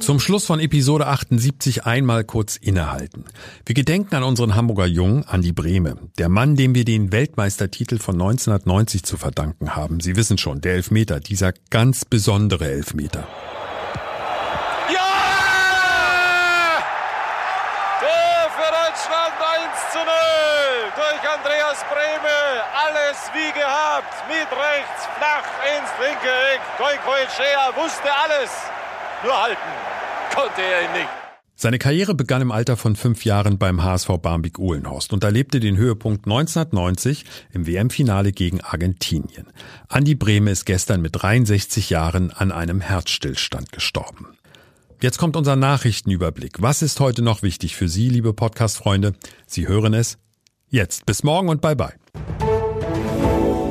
Zum 0.00 0.18
Schluss 0.18 0.46
von 0.46 0.60
Episode 0.60 1.06
78 1.08 1.84
einmal 1.84 2.24
kurz 2.24 2.56
innehalten. 2.56 3.26
Wir 3.66 3.74
gedenken 3.74 4.14
an 4.14 4.22
unseren 4.22 4.54
Hamburger 4.54 4.86
Jungen, 4.86 5.24
Andi 5.24 5.52
Brehme, 5.52 5.98
der 6.16 6.30
Mann, 6.30 6.56
dem 6.56 6.74
wir 6.74 6.86
den 6.86 7.12
Weltmeistertitel 7.12 7.98
von 7.98 8.14
1990 8.14 9.04
zu 9.04 9.18
verdanken 9.18 9.76
haben. 9.76 10.00
Sie 10.00 10.16
wissen 10.16 10.38
schon, 10.38 10.62
der 10.62 10.72
Elfmeter, 10.72 11.20
dieser 11.20 11.52
ganz 11.68 12.06
besondere 12.06 12.64
Elfmeter. 12.70 13.28
Ja! 14.88 15.12
Tor 18.00 18.50
für 18.56 18.72
Deutschland 18.72 19.36
1 19.36 19.92
zu 19.92 19.98
0 19.98 20.06
durch 20.96 21.22
Andreas 21.28 21.84
Brehme. 21.92 22.38
Alles 22.72 23.18
wie 23.34 23.52
gehabt, 23.52 24.14
mit 24.28 24.48
rechts, 24.48 25.06
flach 25.18 25.44
ins 25.76 25.92
linke 26.00 26.32
Eck. 26.54 26.60
Goikoetschea 26.78 27.76
wusste 27.76 28.08
alles 28.24 28.50
nur 29.22 29.42
halten. 29.42 29.89
Konnte 30.34 30.62
er 30.62 30.84
ihn 30.84 30.92
nicht. 31.00 31.08
Seine 31.62 31.78
Karriere 31.78 32.14
begann 32.14 32.40
im 32.40 32.52
Alter 32.52 32.78
von 32.78 32.96
fünf 32.96 33.26
Jahren 33.26 33.58
beim 33.58 33.82
HSV 33.82 34.08
Barmbek-Uhlenhorst 34.22 35.12
und 35.12 35.24
erlebte 35.24 35.60
den 35.60 35.76
Höhepunkt 35.76 36.24
1990 36.24 37.26
im 37.52 37.66
WM-Finale 37.66 38.32
gegen 38.32 38.62
Argentinien. 38.62 39.46
Andi 39.88 40.14
Brehme 40.14 40.52
ist 40.52 40.64
gestern 40.64 41.02
mit 41.02 41.22
63 41.22 41.90
Jahren 41.90 42.30
an 42.30 42.50
einem 42.50 42.80
Herzstillstand 42.80 43.72
gestorben. 43.72 44.28
Jetzt 45.02 45.18
kommt 45.18 45.36
unser 45.36 45.54
Nachrichtenüberblick. 45.54 46.62
Was 46.62 46.80
ist 46.80 46.98
heute 46.98 47.20
noch 47.20 47.42
wichtig 47.42 47.76
für 47.76 47.88
Sie, 47.88 48.08
liebe 48.08 48.32
Podcast-Freunde? 48.32 49.12
Sie 49.46 49.68
hören 49.68 49.92
es 49.92 50.16
jetzt. 50.70 51.04
Bis 51.04 51.22
morgen 51.24 51.50
und 51.50 51.60
bye 51.60 51.76
bye. 51.76 51.92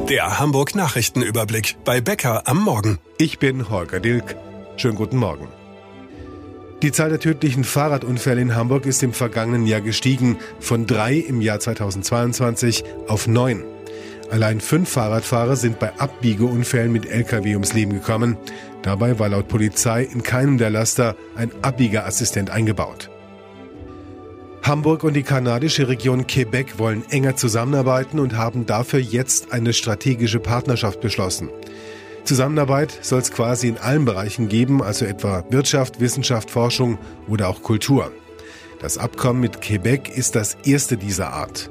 Der 0.09 0.39
Hamburg 0.39 0.75
Nachrichtenüberblick 0.75 1.77
bei 1.85 2.01
Becker 2.01 2.47
am 2.47 2.63
Morgen. 2.63 2.99
Ich 3.17 3.39
bin 3.39 3.69
Holger 3.69 3.99
Dilk. 3.99 4.35
Schönen 4.77 4.95
guten 4.95 5.17
Morgen. 5.17 5.47
Die 6.81 6.93
Zahl 6.93 7.09
der 7.09 7.19
tödlichen 7.19 7.65
Fahrradunfälle 7.65 8.39
in 8.39 8.55
Hamburg 8.55 8.85
ist 8.85 9.03
im 9.03 9.11
vergangenen 9.11 9.67
Jahr 9.67 9.81
gestiegen, 9.81 10.37
von 10.61 10.85
drei 10.85 11.15
im 11.15 11.41
Jahr 11.41 11.59
2022 11.59 12.85
auf 13.07 13.27
neun. 13.27 13.65
Allein 14.31 14.61
fünf 14.61 14.89
Fahrradfahrer 14.89 15.57
sind 15.57 15.79
bei 15.79 15.91
Abbiegeunfällen 15.99 16.91
mit 16.91 17.05
Lkw 17.05 17.55
ums 17.55 17.73
Leben 17.73 17.91
gekommen. 17.91 18.37
Dabei 18.81 19.19
war 19.19 19.27
laut 19.27 19.49
Polizei 19.49 20.03
in 20.03 20.23
keinem 20.23 20.57
der 20.57 20.69
Laster 20.69 21.17
ein 21.35 21.51
Abbiegerassistent 21.63 22.49
eingebaut. 22.49 23.09
Hamburg 24.61 25.03
und 25.03 25.15
die 25.15 25.23
kanadische 25.23 25.89
Region 25.89 26.27
Quebec 26.27 26.79
wollen 26.79 27.03
enger 27.09 27.35
zusammenarbeiten 27.35 28.19
und 28.19 28.37
haben 28.37 28.65
dafür 28.65 28.99
jetzt 28.99 29.51
eine 29.51 29.73
strategische 29.73 30.39
Partnerschaft 30.39 31.01
beschlossen. 31.01 31.49
Zusammenarbeit 32.23 32.97
soll 33.01 33.19
es 33.19 33.31
quasi 33.31 33.67
in 33.67 33.77
allen 33.77 34.05
Bereichen 34.05 34.49
geben, 34.49 34.83
also 34.83 35.05
etwa 35.05 35.43
Wirtschaft, 35.49 35.99
Wissenschaft, 35.99 36.51
Forschung 36.51 36.97
oder 37.27 37.47
auch 37.47 37.63
Kultur. 37.63 38.11
Das 38.81 38.97
Abkommen 38.97 39.41
mit 39.41 39.61
Quebec 39.61 40.09
ist 40.15 40.35
das 40.35 40.55
erste 40.63 40.97
dieser 40.97 41.33
Art. 41.33 41.69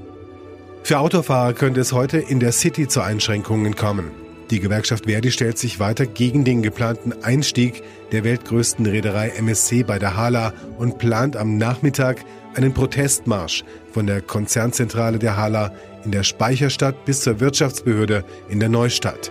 Für 0.83 0.99
Autofahrer 0.99 1.53
könnte 1.55 1.81
es 1.81 1.93
heute 1.93 2.19
in 2.19 2.41
der 2.41 2.53
City 2.53 2.89
zu 2.89 3.01
Einschränkungen 3.01 3.77
kommen. 3.77 4.11
Die 4.51 4.61
Gewerkschaft 4.61 5.05
Verdi 5.05 5.31
stellt 5.31 5.59
sich 5.59 5.79
weiter 5.79 6.07
gegen 6.07 6.45
den 6.45 6.63
geplanten 6.63 7.13
Einstieg 7.23 7.83
der 8.13 8.25
weltgrößten 8.25 8.87
Reederei 8.87 9.29
MSC 9.31 9.83
bei 9.83 9.99
der 9.99 10.17
Hala 10.17 10.55
und 10.79 10.99
plant 10.99 11.37
am 11.37 11.59
Nachmittag 11.59 12.25
einen 12.55 12.73
Protestmarsch 12.73 13.65
von 13.93 14.07
der 14.07 14.23
Konzernzentrale 14.23 15.19
der 15.19 15.37
Hala 15.37 15.73
in 16.05 16.13
der 16.13 16.23
Speicherstadt 16.23 17.05
bis 17.05 17.21
zur 17.21 17.41
Wirtschaftsbehörde 17.41 18.25
in 18.49 18.61
der 18.61 18.71
Neustadt. 18.71 19.31